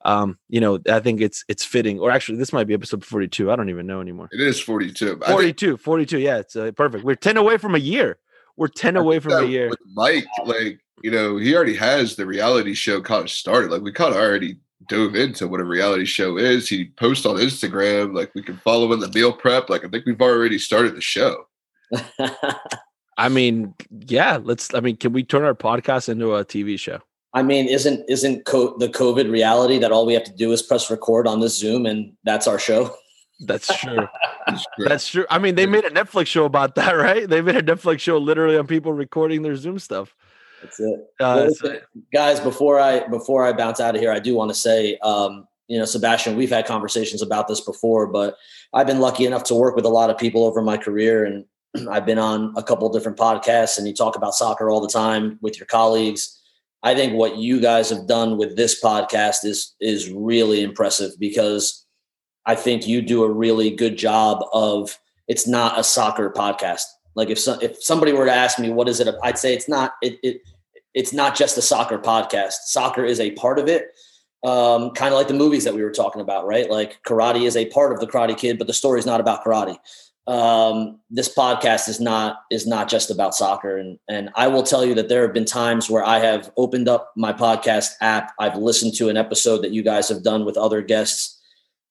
[0.05, 1.99] um, you know, I think it's it's fitting.
[1.99, 3.51] Or actually, this might be episode 42.
[3.51, 4.29] I don't even know anymore.
[4.31, 5.17] It is 42.
[5.27, 6.19] 42, think, 42.
[6.19, 7.03] Yeah, it's uh, perfect.
[7.03, 8.17] We're 10 away from a year.
[8.55, 9.69] We're 10 away from a year.
[9.69, 13.71] With Mike, like, you know, he already has the reality show kind of started.
[13.71, 16.67] Like, we kind of already dove into what a reality show is.
[16.67, 18.15] He posts on Instagram.
[18.15, 19.69] Like, we can follow in the meal prep.
[19.69, 21.45] Like, I think we've already started the show.
[23.17, 23.73] I mean,
[24.07, 24.73] yeah, let's.
[24.73, 26.99] I mean, can we turn our podcast into a TV show?
[27.33, 30.61] I mean, isn't isn't co- the COVID reality that all we have to do is
[30.61, 32.95] press record on this Zoom and that's our show?
[33.41, 34.07] That's true.
[34.77, 35.25] that's true.
[35.29, 37.29] I mean, they made a Netflix show about that, right?
[37.29, 40.15] They made a Netflix show literally on people recording their Zoom stuff.
[40.61, 40.99] That's it.
[41.19, 41.49] Uh,
[42.13, 45.47] guys, before I before I bounce out of here, I do want to say, um,
[45.67, 48.35] you know, Sebastian, we've had conversations about this before, but
[48.73, 51.45] I've been lucky enough to work with a lot of people over my career, and
[51.89, 55.39] I've been on a couple different podcasts, and you talk about soccer all the time
[55.41, 56.39] with your colleagues
[56.81, 61.85] I think what you guys have done with this podcast is is really impressive because
[62.45, 64.97] I think you do a really good job of
[65.27, 66.83] it's not a soccer podcast.
[67.15, 69.69] Like if so, if somebody were to ask me what is it, I'd say it's
[69.69, 70.41] not it, it
[70.93, 72.53] it's not just a soccer podcast.
[72.65, 73.87] Soccer is a part of it.
[74.43, 76.69] Um, kind of like the movies that we were talking about, right?
[76.69, 79.43] Like karate is a part of the Karate Kid, but the story is not about
[79.43, 79.77] karate.
[80.27, 84.85] Um, this podcast is not is not just about soccer, and and I will tell
[84.85, 88.33] you that there have been times where I have opened up my podcast app.
[88.39, 91.41] I've listened to an episode that you guys have done with other guests,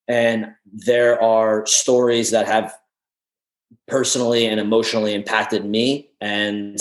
[0.06, 2.72] and there are stories that have
[3.88, 6.78] personally and emotionally impacted me and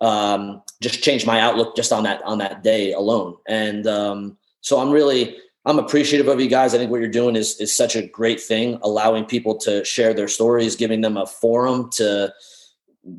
[0.00, 3.36] um, just changed my outlook just on that on that day alone.
[3.46, 6.74] And um, so I'm really I'm appreciative of you guys.
[6.74, 10.14] I think what you're doing is is such a great thing, allowing people to share
[10.14, 12.32] their stories, giving them a forum to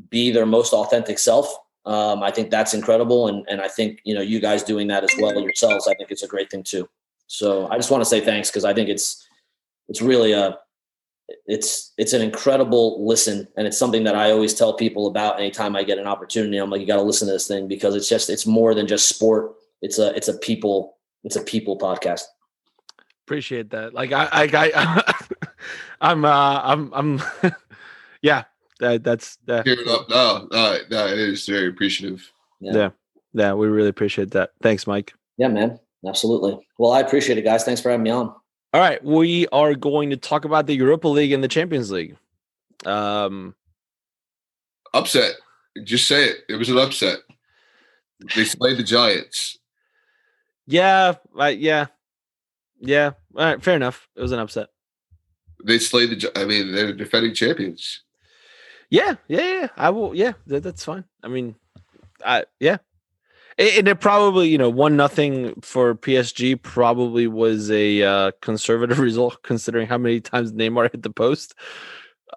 [0.10, 1.54] be their most authentic self.
[1.86, 5.04] Um, I think that's incredible, and and I think you know you guys doing that
[5.04, 5.88] as well yourselves.
[5.88, 6.88] I think it's a great thing too.
[7.28, 9.28] So I just want to say thanks because I think it's
[9.90, 10.58] it's really a
[11.46, 15.76] it's it's an incredible listen and it's something that i always tell people about anytime
[15.76, 16.58] i get an opportunity.
[16.58, 18.88] I'm like you got to listen to this thing because it's just it's more than
[18.88, 19.56] just sport.
[19.82, 22.24] It's a it's a people it's a people podcast.
[23.26, 23.94] Appreciate that.
[23.94, 25.14] Like i i, I
[26.02, 27.22] i'm uh i'm i'm
[28.22, 28.46] yeah
[28.80, 30.10] that that's that Hear it up.
[30.10, 32.32] No, no, no, it is very appreciative.
[32.60, 32.74] yeah.
[32.74, 32.90] yeah
[33.34, 34.52] yeah we really appreciate that.
[34.62, 35.14] Thanks mike.
[35.38, 35.80] Yeah man.
[36.08, 36.58] Absolutely.
[36.78, 37.66] Well i appreciate it guys.
[37.66, 38.34] Thanks for having me on
[38.74, 42.18] all right, we are going to talk about the Europa League and the Champions League.
[42.86, 43.56] Um,
[44.94, 45.36] upset.
[45.84, 46.38] Just say it.
[46.50, 47.20] It was an upset.
[48.36, 49.58] They played the Giants.
[50.66, 51.88] Yeah, yeah,
[52.80, 53.12] yeah.
[53.36, 54.10] All right, fair enough.
[54.16, 54.70] It was an upset.
[55.64, 56.32] They slayed the.
[56.36, 58.04] I mean, they're defending champions.
[58.90, 59.68] Yeah, yeah, yeah.
[59.78, 60.16] I will.
[60.16, 61.06] Yeah, that, that's fine.
[61.24, 61.56] I mean,
[62.26, 62.78] I yeah,
[63.58, 69.42] and it probably you know one nothing for PSG probably was a uh, conservative result
[69.44, 71.56] considering how many times Neymar hit the post.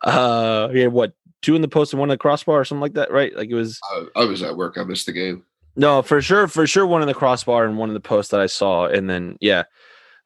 [0.02, 2.94] Uh, yeah, what two in the post and one in the crossbar or something like
[2.94, 3.34] that, right?
[3.36, 3.78] Like it was.
[3.92, 4.78] I, I was at work.
[4.78, 5.44] I missed the game.
[5.76, 8.40] No, for sure, for sure, one in the crossbar and one in the post that
[8.40, 9.64] I saw, and then yeah,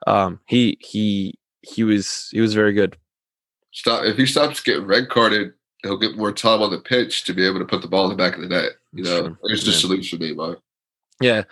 [0.06, 2.96] um, he he he was he was very good.
[3.72, 7.34] Stop if he stops getting red carded, he'll get more time on the pitch to
[7.34, 8.72] be able to put the ball in the back of the net.
[8.92, 9.38] You know, sure.
[9.44, 10.56] there's the solution for Neymar.
[11.20, 11.44] Yeah.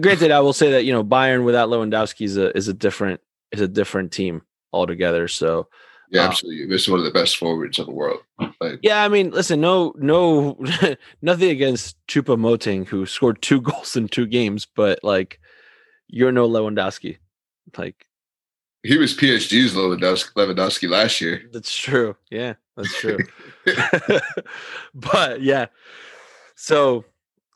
[0.00, 3.20] Granted, I will say that you know Bayern without Lewandowski is a is a different
[3.52, 4.42] is a different team
[4.72, 5.26] altogether.
[5.28, 5.68] So
[6.10, 6.66] yeah, um, absolutely.
[6.66, 8.20] This is one of the best forwards in the world.
[8.60, 10.58] Like, yeah, I mean, listen, no, no,
[11.22, 15.40] nothing against Choupo-Moting, who scored two goals in two games, but like,
[16.08, 17.18] you're no Lewandowski.
[17.78, 18.06] Like,
[18.82, 21.42] he was PSG's Lewandowski, Lewandowski last year.
[21.52, 22.16] That's true.
[22.30, 23.18] Yeah, that's true.
[24.94, 25.66] but yeah,
[26.56, 27.04] so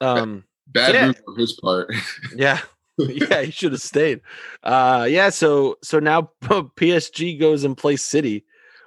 [0.01, 1.07] um, Bad yeah.
[1.07, 1.93] move on his part.
[2.37, 2.61] yeah.
[2.99, 4.21] yeah, he should have stayed.
[4.63, 8.45] Uh yeah, so so now PSG goes and plays City,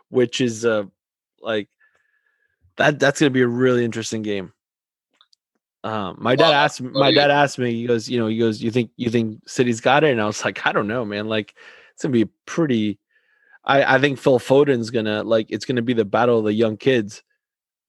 [0.09, 0.83] which is uh
[1.41, 1.69] like
[2.77, 4.53] that that's going to be a really interesting game.
[5.83, 8.71] Um my dad asked my dad asked me he goes, you know, he goes, "You
[8.71, 11.27] think you think City's got it?" And I was like, "I don't know, man.
[11.27, 11.53] Like
[11.93, 12.99] it's going to be pretty
[13.67, 16.45] I I think Phil Foden's going to like it's going to be the battle of
[16.45, 17.21] the young kids.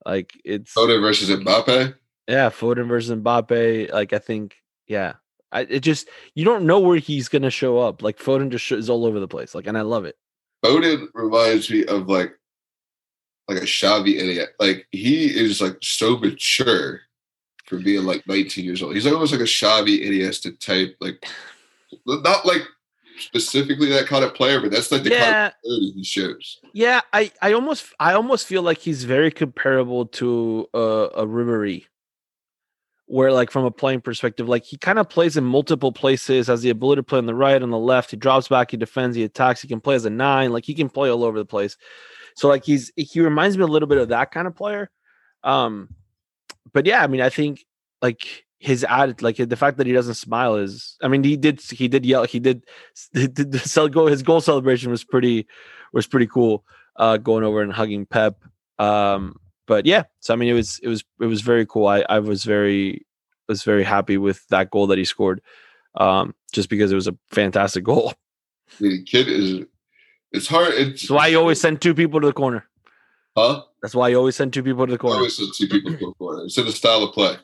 [0.05, 1.95] Like it's Foden versus Mbappe.
[2.29, 3.91] Yeah, Foden versus Mbappe.
[3.91, 4.57] Like I think,
[4.87, 5.14] yeah,
[5.51, 8.03] I, it just you don't know where he's gonna show up.
[8.03, 9.55] Like Foden just is all over the place.
[9.55, 10.16] Like, and I love it.
[10.64, 12.33] Foden reminds me of like
[13.49, 14.51] like a Xavi idiot.
[14.61, 17.01] Like he is like so mature
[17.64, 18.95] for being like 19 years old.
[18.95, 20.97] He's almost like a Xavi Iniesta type.
[21.01, 21.24] Like
[22.07, 22.62] not like
[23.18, 25.33] specifically that kind of player, but that's like the yeah.
[25.33, 26.61] kind of he shows.
[26.74, 31.87] Yeah, I I almost I almost feel like he's very comparable to uh, a Ribery
[33.09, 36.61] where like from a playing perspective, like he kind of plays in multiple places, has
[36.61, 38.11] the ability to play on the right, on the left.
[38.11, 39.63] He drops back, he defends, he attacks.
[39.63, 41.77] He can play as a nine, like he can play all over the place.
[42.37, 44.91] So like he's he reminds me a little bit of that kind of player.
[45.43, 45.89] Um,
[46.73, 47.65] but yeah, I mean, I think
[48.03, 51.63] like his ad, like the fact that he doesn't smile is, I mean, he did
[51.63, 52.65] he did yell, he did,
[53.15, 55.47] did the go his goal celebration was pretty
[55.93, 56.65] was pretty cool.
[56.95, 58.43] Uh, going over and hugging Pep.
[58.79, 59.37] Um,
[59.69, 61.87] but yeah, so I mean, it was it was it was very cool.
[61.87, 63.07] I I was very
[63.49, 65.41] was very happy with that goal that he scored,
[65.95, 68.14] um, just because it was a fantastic goal.
[68.81, 69.64] The kid is
[70.31, 70.75] it's hard.
[70.75, 72.69] It's That's why you always send two people to the corner.
[73.35, 73.62] Huh?
[73.81, 75.16] That's why you always send two people to the corner.
[75.16, 76.45] always send two people to the corner.
[76.45, 77.37] It's in the style of play.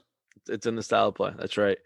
[0.51, 1.33] It's in the style of play.
[1.39, 1.79] That's right.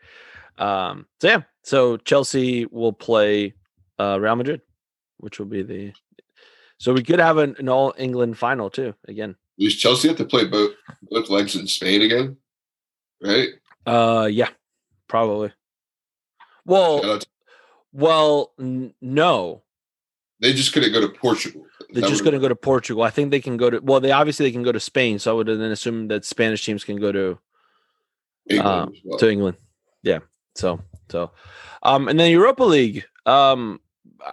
[0.59, 3.55] Um, so yeah, so Chelsea will play
[4.01, 4.63] uh, Real Madrid,
[5.19, 5.93] which will be the.
[6.79, 9.37] So we could have an, an all England final too again.
[9.59, 10.73] Does Chelsea have to play both
[11.11, 12.37] both legs in Spain again?
[13.23, 13.49] Right?
[13.87, 14.51] Uh, yeah,
[15.09, 15.53] probably.
[16.65, 17.21] Well,
[17.93, 19.63] well, n- no.
[20.41, 21.65] They just couldn't go to Portugal.
[21.91, 23.03] They're just going to go to Portugal.
[23.03, 23.81] I think they can go to.
[23.81, 25.19] Well, they obviously they can go to Spain.
[25.19, 27.39] So I would then assume that Spanish teams can go to
[28.49, 29.19] England uh, well.
[29.19, 29.57] to England.
[30.03, 30.21] Yeah.
[30.55, 30.81] So
[31.11, 31.33] so,
[31.83, 33.05] um, and then Europa League.
[33.27, 33.81] Um,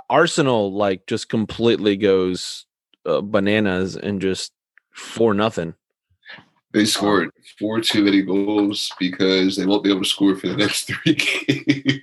[0.10, 2.66] Arsenal like just completely goes
[3.06, 4.52] uh, bananas and just
[4.96, 5.76] for nothing.
[6.74, 7.30] They scored
[7.60, 11.16] four too many goals because they won't be able to score for the next three
[11.48, 12.02] games.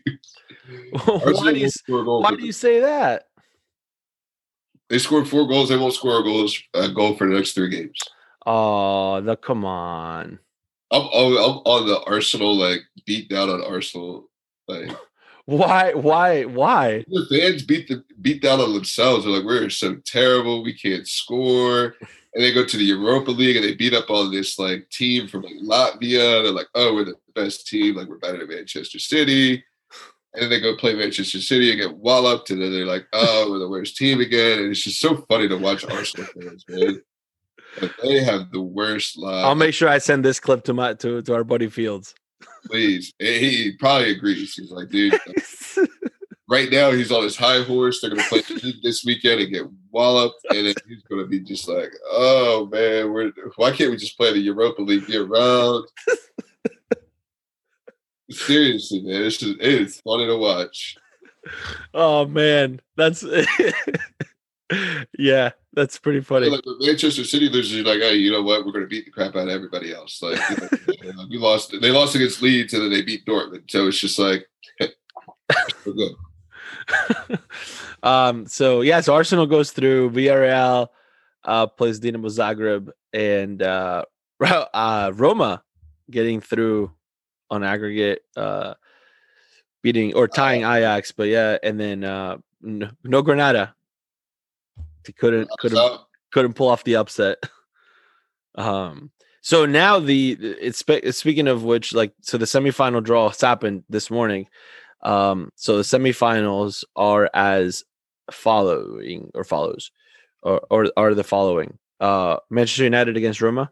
[1.04, 3.28] why do you why do you say that?
[4.88, 5.68] They scored four goals.
[5.68, 7.98] They won't score a goals a goal for the next three games.
[8.46, 10.38] Oh, the come on.
[10.90, 14.28] I'm, I'm, I'm on the Arsenal like beat down on Arsenal.
[14.68, 14.90] Like
[15.46, 15.92] Why?
[15.94, 16.44] Why?
[16.44, 17.04] Why?
[17.08, 19.24] the fans beat the beat down on themselves.
[19.24, 20.62] They're like, we're so terrible.
[20.62, 21.96] We can't score.
[22.34, 25.28] And they go to the Europa League and they beat up on this like team
[25.28, 26.42] from like Latvia.
[26.42, 27.96] They're like, oh, we're the best team.
[27.96, 29.62] Like we're better than Manchester City.
[30.34, 32.50] And then they go play Manchester City and get walloped.
[32.50, 34.60] And then they're like, oh, we're the worst team again.
[34.60, 37.02] And it's just so funny to watch Arsenal fans, man.
[37.80, 39.44] Like, they have the worst lives.
[39.44, 42.14] I'll make sure I send this clip to my to, to our buddy Fields.
[42.66, 43.12] Please.
[43.18, 44.54] He probably agrees.
[44.54, 45.18] He's like, dude,
[46.48, 48.00] right now he's on his high horse.
[48.00, 48.42] They're gonna play
[48.82, 53.32] this weekend and get walloped, and then he's gonna be just like, "Oh man, we're,
[53.56, 55.86] why can't we just play the Europa League year round?"
[58.30, 60.96] Seriously, man, it's just, it is funny to watch.
[61.94, 63.24] oh man, that's
[65.18, 66.48] yeah, that's pretty funny.
[66.48, 68.64] Like Manchester City, they're just like, "Hey, you know what?
[68.64, 70.38] We're gonna beat the crap out of everybody else." Like
[70.88, 73.70] you know, we lost, they lost against Leeds, and then they beat Dortmund.
[73.70, 74.46] So it's just like,
[74.80, 76.12] we're good.
[78.02, 80.88] um, so yeah, so Arsenal goes through Villarreal,
[81.44, 84.04] uh, plays Dinamo Zagreb, and uh,
[84.40, 85.62] uh, Roma
[86.10, 86.92] getting through
[87.50, 88.74] on aggregate, uh,
[89.82, 93.74] beating or tying Ajax, but yeah, and then uh, no, no Granada.
[95.04, 96.00] They couldn't couldn't
[96.32, 97.38] couldn't pull off the upset.
[98.54, 99.10] Um,
[99.40, 104.10] so now the it's spe- speaking of which, like, so the semifinal draw happened this
[104.10, 104.46] morning.
[105.02, 107.84] Um, so the semifinals are as
[108.30, 109.90] following or follows,
[110.42, 113.70] or or are the following: uh, Manchester United against Roma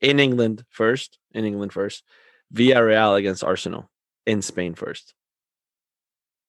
[0.00, 2.04] in England first, in England first,
[2.54, 3.90] Villarreal against Arsenal
[4.26, 5.14] in Spain first.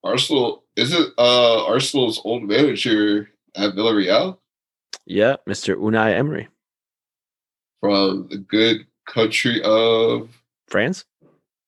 [0.04, 4.38] Arsenal is it uh Arsenal's old manager at Villarreal
[5.06, 5.76] Yeah, Mr.
[5.76, 6.48] Unai Emery,
[7.80, 10.30] from the good country of
[10.68, 11.06] France.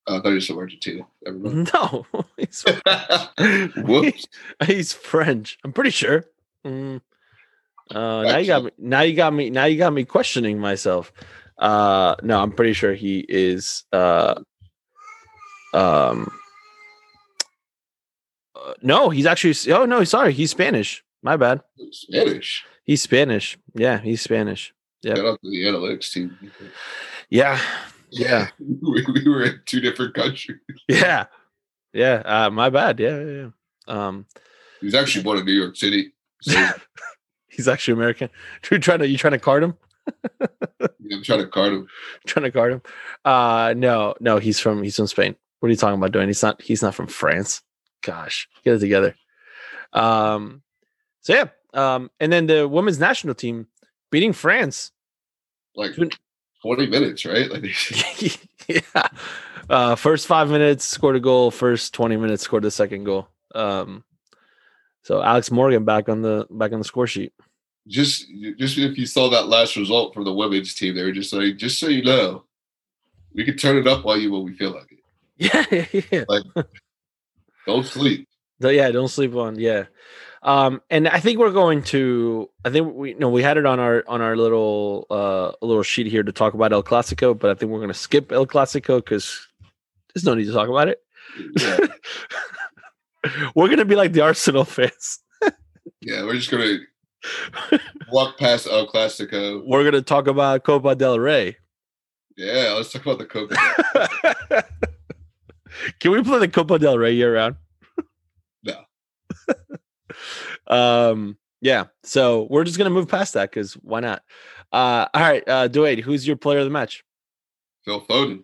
[0.07, 1.05] I thought you said Argentina.
[1.25, 1.71] Never mind.
[1.73, 2.05] No,
[2.37, 2.65] he's
[3.77, 4.27] Whoops.
[4.65, 5.57] He's French.
[5.63, 6.25] I'm pretty sure.
[6.65, 7.01] Mm.
[7.89, 8.71] Uh, now you got me.
[8.77, 9.49] Now you got me.
[9.49, 11.11] Now you got me questioning myself.
[11.57, 13.83] Uh, no, I'm pretty sure he is.
[13.91, 14.35] Uh,
[15.73, 16.31] um,
[18.55, 19.73] uh, no, he's actually.
[19.73, 21.03] Oh no, sorry, he's Spanish.
[21.21, 21.61] My bad.
[21.91, 22.65] Spanish.
[22.83, 23.57] He's Spanish.
[23.73, 24.73] Yeah, he's Spanish.
[25.05, 26.37] Shout out to the analytics team.
[27.29, 27.59] Yeah,
[28.13, 30.59] yeah, we, we were in two different countries.
[30.87, 31.25] yeah,
[31.93, 32.21] yeah.
[32.25, 32.99] Uh, my bad.
[32.99, 33.49] Yeah, yeah.
[33.87, 34.25] Um,
[34.79, 36.13] He was actually born in New York City.
[36.41, 36.69] So
[37.49, 38.29] he's actually American.
[38.71, 39.75] You trying to you trying to card him?
[40.39, 41.87] Yeah, I'm trying to card him.
[42.27, 42.81] trying to card him.
[43.25, 45.35] Uh no, no, he's from he's from Spain.
[45.59, 46.27] What are you talking about doing?
[46.27, 47.61] He's not he's not from France.
[48.01, 49.15] Gosh, get it together.
[49.93, 50.61] Um
[51.21, 51.45] so yeah.
[51.73, 53.67] Um and then the women's national team
[54.11, 54.91] beating France.
[55.75, 56.09] Like Two-
[56.63, 57.49] 20 minutes, right?
[57.51, 57.63] Like
[58.67, 59.07] yeah.
[59.69, 63.27] Uh first five minutes scored a goal, first 20 minutes scored the second goal.
[63.55, 64.03] Um
[65.03, 67.33] so Alex Morgan back on the back on the score sheet.
[67.87, 71.33] just just if you saw that last result from the women's team, they were just
[71.33, 72.45] like, just so you know,
[73.33, 74.99] we can turn it up on you when we feel like it.
[75.37, 76.23] Yeah, yeah.
[76.29, 76.43] Like,
[77.65, 78.27] don't sleep.
[78.61, 79.59] So, yeah, don't sleep on.
[79.59, 79.85] Yeah.
[80.43, 82.49] Um, and I think we're going to.
[82.65, 85.83] I think we you know we had it on our on our little uh little
[85.83, 88.45] sheet here to talk about El Clasico, but I think we're going to skip El
[88.45, 89.47] Clasico because
[90.13, 91.01] there's no need to talk about it.
[91.57, 91.77] Yeah,
[93.55, 95.19] we're going to be like the Arsenal fans.
[96.01, 96.77] yeah we're just gonna
[98.11, 99.63] walk past El Clasico.
[99.65, 101.57] We're going to talk about Copa del Rey.
[102.35, 103.55] Yeah, let's talk about the Copa.
[105.99, 107.55] Can we play the Copa del Rey year round?
[108.63, 108.75] No.
[110.67, 111.37] Um.
[111.61, 111.85] Yeah.
[112.03, 114.23] So we're just gonna move past that because why not?
[114.71, 115.07] Uh.
[115.13, 115.47] All right.
[115.47, 115.67] Uh.
[115.69, 117.03] Dwayne, who's your player of the match?
[117.85, 118.43] Phil Foden.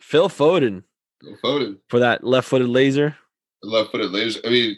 [0.00, 0.84] Phil Foden
[1.20, 1.78] Phil Foden.
[1.88, 3.16] for that left-footed laser.
[3.62, 4.38] left footed lasers.
[4.46, 4.76] I mean,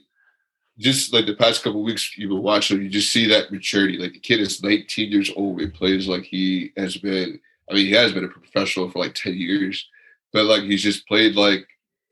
[0.79, 3.99] just like the past couple weeks you've been watching him, you just see that maturity.
[3.99, 7.39] Like the kid is 19 years old He plays like he has been.
[7.71, 9.89] I mean, he has been a professional for like 10 years,
[10.33, 11.67] but like he's just played like,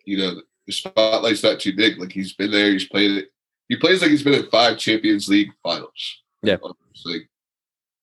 [0.05, 1.99] you know, the spotlight's not too big.
[1.99, 3.33] Like he's been there, he's played it,
[3.69, 6.23] he plays like he's been in five Champions League finals.
[6.43, 6.57] Yeah.
[6.63, 7.29] It's like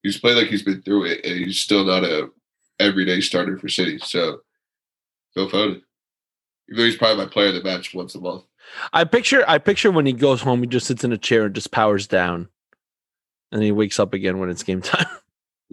[0.03, 2.30] he's played like he's been through it, and he's still not a
[2.80, 3.97] everyday starter for City.
[3.99, 4.41] So
[5.34, 5.82] Phil Foden,
[6.70, 8.43] even though he's probably my player of the match once a month.
[8.93, 11.55] I picture I picture when he goes home, he just sits in a chair and
[11.55, 12.47] just powers down,
[13.51, 15.07] and he wakes up again when it's game time.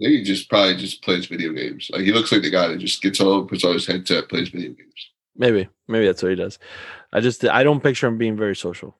[0.03, 1.89] I he just probably just plays video games.
[1.93, 4.49] Like he looks like the guy that just gets home, puts on his headset, plays
[4.49, 5.11] video games.
[5.35, 6.59] Maybe, maybe that's what he does.
[7.11, 8.97] I just I don't picture him being very social.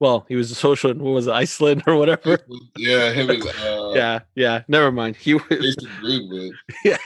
[0.00, 2.38] Well, he was a social what was it, Iceland or whatever.
[2.76, 4.62] Yeah, him and uh, yeah, yeah.
[4.66, 5.16] Never mind.
[5.16, 6.52] He was Greenwood.
[6.84, 6.96] yeah.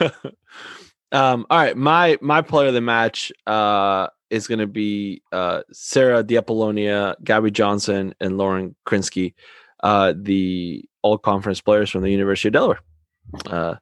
[1.12, 1.46] um.
[1.50, 1.76] All right.
[1.76, 7.50] My my player of the match uh is going to be uh Sarah Diapolonia, Gabby
[7.50, 9.34] Johnson, and Lauren Krinsky,
[9.82, 12.80] uh the all conference players from the University of Delaware.
[13.46, 13.74] Uh,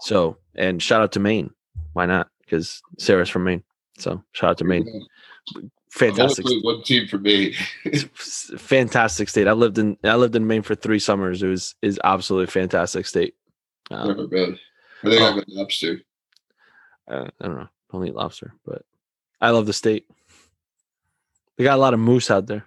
[0.00, 1.50] so and shout out to Maine.
[1.92, 2.28] Why not?
[2.40, 3.62] Because Sarah's from Maine.
[3.98, 5.06] So shout out to Maine.
[5.94, 7.52] Fantastic, one team for me.
[8.14, 9.46] fantastic state.
[9.46, 11.40] I lived in I lived in Maine for three summers.
[11.42, 13.34] It was is absolutely fantastic state.
[13.92, 14.58] Um, Never been.
[15.04, 15.24] I think Oh.
[15.26, 16.00] I'm an lobster.
[17.08, 17.68] uh, I don't know.
[17.92, 18.82] Don't eat lobster, but
[19.40, 20.06] I love the state.
[21.56, 22.66] They got a lot of moose out there.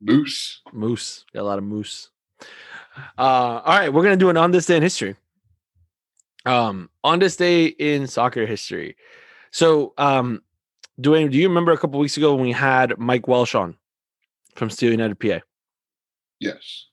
[0.00, 0.60] Moose.
[0.72, 1.24] Moose.
[1.34, 2.10] Got a lot of moose.
[3.18, 3.22] Uh,
[3.64, 5.16] all right, we're gonna do an on this day in history.
[6.46, 8.96] Um, on this day in soccer history.
[9.50, 10.42] So, um,
[11.00, 13.76] Dwayne, do you remember a couple weeks ago when we had Mike Welsh on
[14.54, 15.40] from Steel United PA?
[16.38, 16.86] Yes.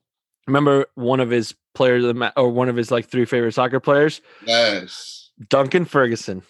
[0.48, 4.22] Remember one of his players the or one of his like three favorite soccer players,
[4.46, 5.32] Yes.
[5.50, 6.44] Duncan Ferguson,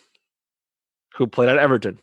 [1.16, 2.00] who played at Everton.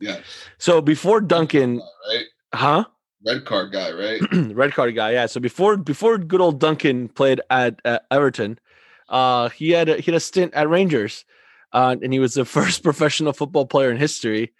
[0.00, 0.20] Yes.
[0.58, 2.24] So before Duncan, Right?
[2.54, 2.84] huh?
[3.24, 4.20] Red card guy, right?
[4.54, 5.12] red card guy.
[5.12, 5.26] Yeah.
[5.26, 8.58] So before before good old Duncan played at uh, Everton,
[9.08, 11.24] uh, he had a, he had a stint at Rangers,
[11.72, 14.52] uh, and he was the first professional football player in history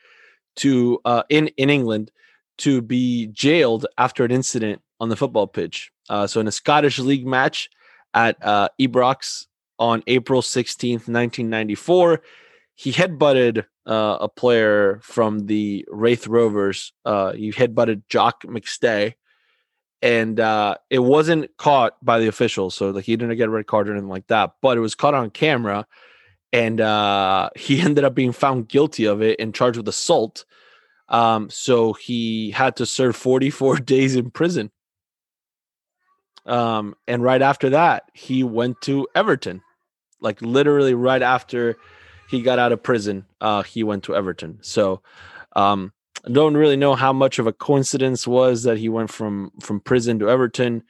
[0.57, 2.11] to uh, in in England
[2.59, 5.91] to be jailed after an incident on the football pitch.
[6.09, 7.71] Uh, so in a Scottish League match
[8.15, 8.69] at uh,
[9.79, 12.23] on April sixteenth, nineteen ninety four,
[12.75, 16.93] he headbutted uh, a player from the Raith Rovers.
[17.05, 19.15] Uh, he headbutted Jock McStay,
[20.01, 22.75] and uh, it wasn't caught by the officials.
[22.75, 24.95] So like he didn't get a red card or anything like that, but it was
[24.95, 25.87] caught on camera,
[26.53, 30.45] and uh, he ended up being found guilty of it and charged with assault.
[31.09, 34.71] Um, so he had to serve 44 days in prison.
[36.47, 39.63] Um, and right after that, he went to Everton.
[40.21, 41.77] Like literally right after
[42.29, 44.59] he got out of prison, uh, he went to Everton.
[44.63, 45.03] So
[45.55, 45.93] um,
[46.27, 49.81] I don't really know how much of a coincidence was that he went from from
[49.81, 50.85] prison to Everton,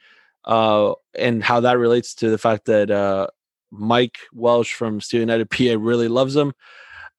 [0.45, 3.27] uh, and how that relates to the fact that uh,
[3.73, 6.53] Mike Welsh from Steel United PA really loves him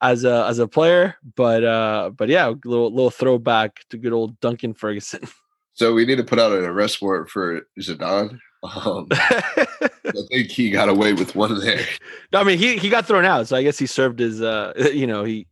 [0.00, 1.16] as a as a player.
[1.36, 5.20] But uh, but yeah, a little little throwback to good old Duncan Ferguson.
[5.76, 8.38] So we need to put out an arrest warrant for Zidane.
[8.62, 9.82] Um, I
[10.30, 11.84] think he got away with one there.
[12.32, 14.72] No, I mean he he got thrown out, so I guess he served his uh
[14.94, 15.48] you know he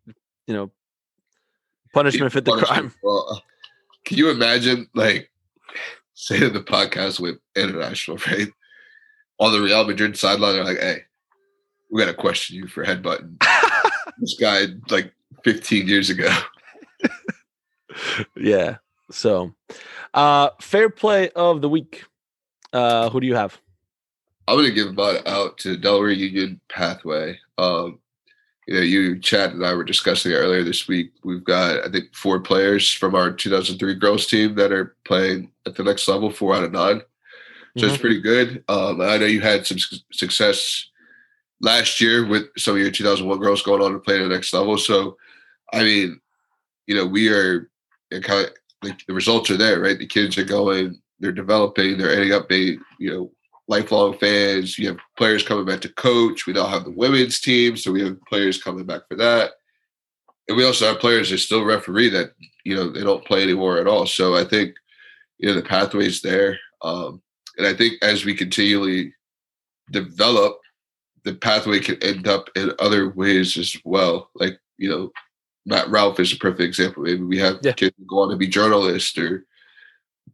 [0.47, 0.71] you know
[1.93, 2.95] punishment fit the crime.
[3.03, 3.41] Well, uh,
[4.05, 5.31] can you imagine, like,
[6.15, 8.49] say to the podcast with international, right?
[9.43, 11.03] On the Real Madrid sideline, they're like, "Hey,
[11.91, 13.43] we got to question you for headbutting
[14.19, 15.13] this guy like
[15.43, 16.31] 15 years ago."
[18.37, 18.77] yeah.
[19.11, 19.53] So,
[20.15, 22.05] uh fair play of the week.
[22.73, 23.61] Uh who do you have?
[24.47, 27.39] I'm gonna give mine out to Delaware Union Pathway.
[27.59, 27.99] Um,
[28.69, 31.13] you know, you, Chad, and I were discussing earlier this week.
[31.25, 35.75] We've got, I think, four players from our 2003 girls team that are playing at
[35.75, 37.03] the next level, four out of nine.
[37.79, 38.01] So it's Mhm.
[38.01, 38.65] pretty good.
[38.69, 40.87] Um, I know you had some su- success
[41.61, 44.53] last year with some of your 2001 girls going on to play at the next
[44.53, 44.77] level.
[44.77, 45.17] So,
[45.73, 46.21] I mean,
[46.87, 47.71] you know, we are
[48.11, 48.51] kind of
[48.83, 49.99] like the results are there, right?
[49.99, 53.33] The kids are going, they're developing, they're ending up being, you know,
[53.69, 54.79] lifelong fans.
[54.79, 56.47] You have players coming back to coach.
[56.47, 59.53] We now have the women's team, so we have players coming back for that.
[60.49, 62.33] And we also have players that still referee that,
[62.65, 64.05] you know, they don't play anymore at all.
[64.05, 64.75] So I think,
[65.39, 66.59] you know, the pathway's there.
[66.83, 67.23] Um,
[67.59, 69.13] and I think as we continually
[69.91, 70.59] develop,
[71.25, 74.31] the pathway can end up in other ways as well.
[74.35, 75.11] Like, you know,
[75.67, 77.03] Matt Ralph is a perfect example.
[77.05, 77.73] Maybe we have Yeah.
[77.73, 79.45] kids who go on to be journalists or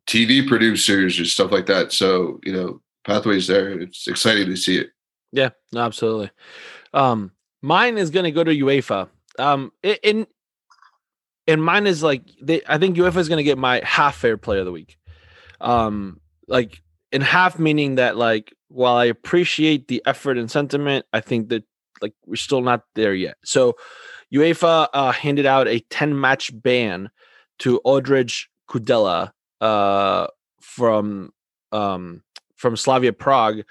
[0.07, 1.93] TV producers or stuff like that.
[1.93, 3.79] So, you know, pathways there.
[3.79, 4.91] It's exciting to see it.
[5.33, 6.31] Yeah, no, absolutely.
[6.95, 9.09] Um, mine is gonna go to UEFA.
[9.39, 10.27] Um, in
[11.47, 12.63] and mine is like they.
[12.67, 14.97] I think UEFA is gonna get my half fair player of the week.
[15.61, 16.83] Um, like
[17.13, 21.65] in half meaning that like while I appreciate the effort and sentiment, I think that
[22.01, 23.37] like we're still not there yet.
[23.45, 23.77] So
[24.33, 27.11] UEFA uh, handed out a ten match ban
[27.61, 30.27] to Ondrej Kudela uh,
[30.61, 31.33] from
[31.73, 32.23] um,
[32.57, 33.63] from Slavia Prague.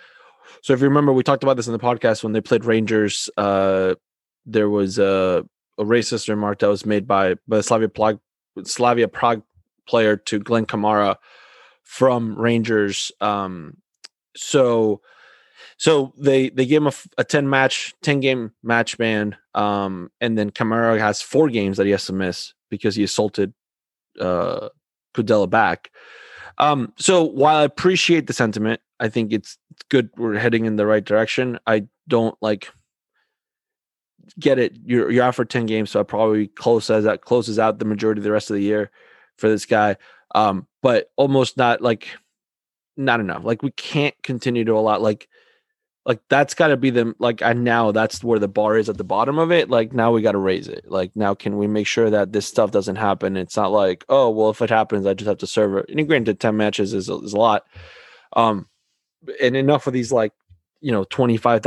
[0.61, 3.29] So if you remember, we talked about this in the podcast when they played Rangers.
[3.37, 3.95] Uh,
[4.45, 5.45] there was a,
[5.77, 8.19] a racist remark that was made by by Slavia Prague
[8.63, 9.43] Slavia Prague
[9.87, 11.17] player to Glenn Kamara
[11.87, 13.11] from Rangers.
[13.21, 13.77] Um,
[14.35, 15.01] so
[15.77, 20.37] so they they give him a, a 10 match 10 game match ban um and
[20.37, 23.53] then Kamara has four games that he has to miss because he assaulted
[24.19, 24.69] uh
[25.15, 25.91] Kudela back
[26.57, 30.75] um so while I appreciate the sentiment I think it's, it's good we're heading in
[30.75, 32.69] the right direction I don't like
[34.39, 37.59] get it you're you're out for 10 games so I probably close as that closes
[37.59, 38.91] out the majority of the rest of the year
[39.37, 39.95] for this guy
[40.35, 42.07] um but almost not like
[42.95, 45.27] not enough like we can't continue to allow like
[46.05, 48.97] like that's got to be the like and now that's where the bar is at
[48.97, 51.67] the bottom of it like now we got to raise it like now can we
[51.67, 53.35] make sure that this stuff doesn't happen?
[53.35, 56.07] It's not like oh well if it happens i just have to serve it and
[56.07, 57.65] granted 10 matches is, is a lot
[58.31, 58.65] um
[59.41, 60.31] and enough of these like
[60.79, 61.59] you know $25000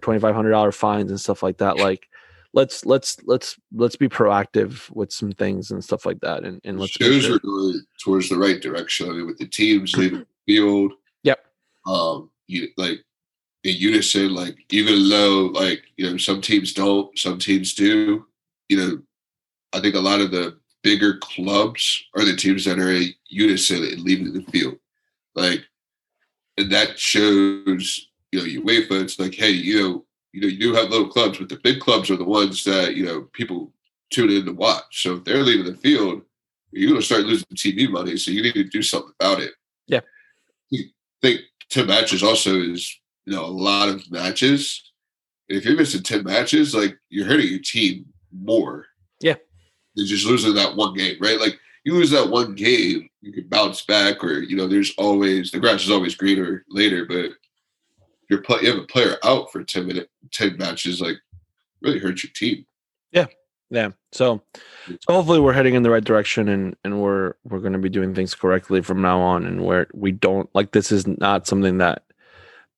[0.00, 2.09] $2500 fines and stuff like that like
[2.52, 6.80] let's let's let's let's be proactive with some things and stuff like that and, and
[6.80, 7.36] let's shows sure.
[7.36, 10.92] are going towards the right direction i mean with the teams leaving the field
[11.22, 11.46] yep
[11.86, 13.04] um you like
[13.64, 14.34] in unison.
[14.34, 18.26] Like even though like you know some teams don't, some teams do.
[18.68, 19.02] You know,
[19.72, 23.82] I think a lot of the bigger clubs are the teams that are in unison
[23.82, 24.76] and leaving the field.
[25.34, 25.60] Like,
[26.56, 29.02] and that shows you know UEFA.
[29.02, 31.80] It's like, hey, you know, you know, you do have little clubs, but the big
[31.80, 33.72] clubs are the ones that you know people
[34.10, 35.02] tune in to watch.
[35.02, 36.22] So if they're leaving the field,
[36.72, 38.16] you're going to start losing TV money.
[38.16, 39.52] So you need to do something about it.
[39.86, 40.00] Yeah.
[40.72, 40.78] I
[41.22, 43.00] think 10 matches also is
[43.30, 44.92] you know, a lot of matches.
[45.48, 48.86] If you're missing 10 matches, like you're hurting your team more.
[49.20, 49.36] Yeah.
[49.94, 51.40] Than just losing that one game, right?
[51.40, 55.50] Like you lose that one game, you can bounce back, or you know, there's always
[55.50, 57.32] the grass is always greener later, but
[58.30, 61.16] you're you have a player out for 10 minute 10 matches, like
[61.82, 62.64] really hurts your team.
[63.12, 63.26] Yeah.
[63.70, 63.90] Yeah.
[64.12, 64.42] So,
[64.86, 67.88] so hopefully we're heading in the right direction and and we're we're going to be
[67.88, 71.78] doing things correctly from now on and where we don't like this is not something
[71.78, 72.04] that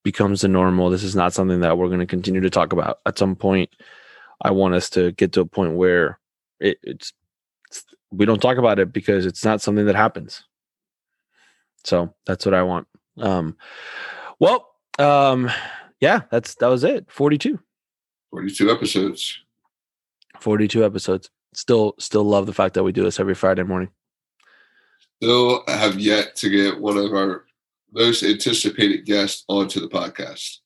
[0.03, 0.91] becomes the normal.
[0.91, 3.01] This is not something that we're going to continue to talk about.
[3.07, 3.71] At some point,
[4.43, 6.19] I want us to get to a point where
[6.61, 7.13] it, it's,
[7.69, 10.45] it's we don't talk about it because it's not something that happens.
[11.85, 12.87] So that's what I want.
[13.19, 13.57] Um,
[14.39, 15.51] well, um,
[16.01, 17.11] yeah, that's that was it.
[17.11, 17.59] Forty-two.
[18.30, 19.38] Forty-two episodes.
[20.40, 21.30] Forty-two episodes.
[21.55, 23.90] Still, still love the fact that we do this every Friday morning.
[25.22, 27.45] Still have yet to get one of our
[27.93, 30.59] most anticipated guests onto the podcast?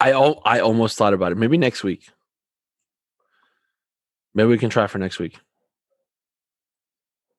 [0.00, 1.38] I I almost thought about it.
[1.38, 2.10] Maybe next week.
[4.34, 5.38] Maybe we can try for next week.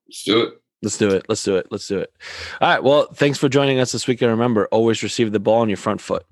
[0.08, 0.62] Let's do it.
[0.82, 1.26] Let's do it.
[1.28, 1.68] Let's do it.
[1.72, 2.14] Let's do it.
[2.62, 2.84] All right.
[2.84, 4.22] Well, thanks for joining us this week.
[4.22, 6.26] And remember, always receive the ball on your front foot.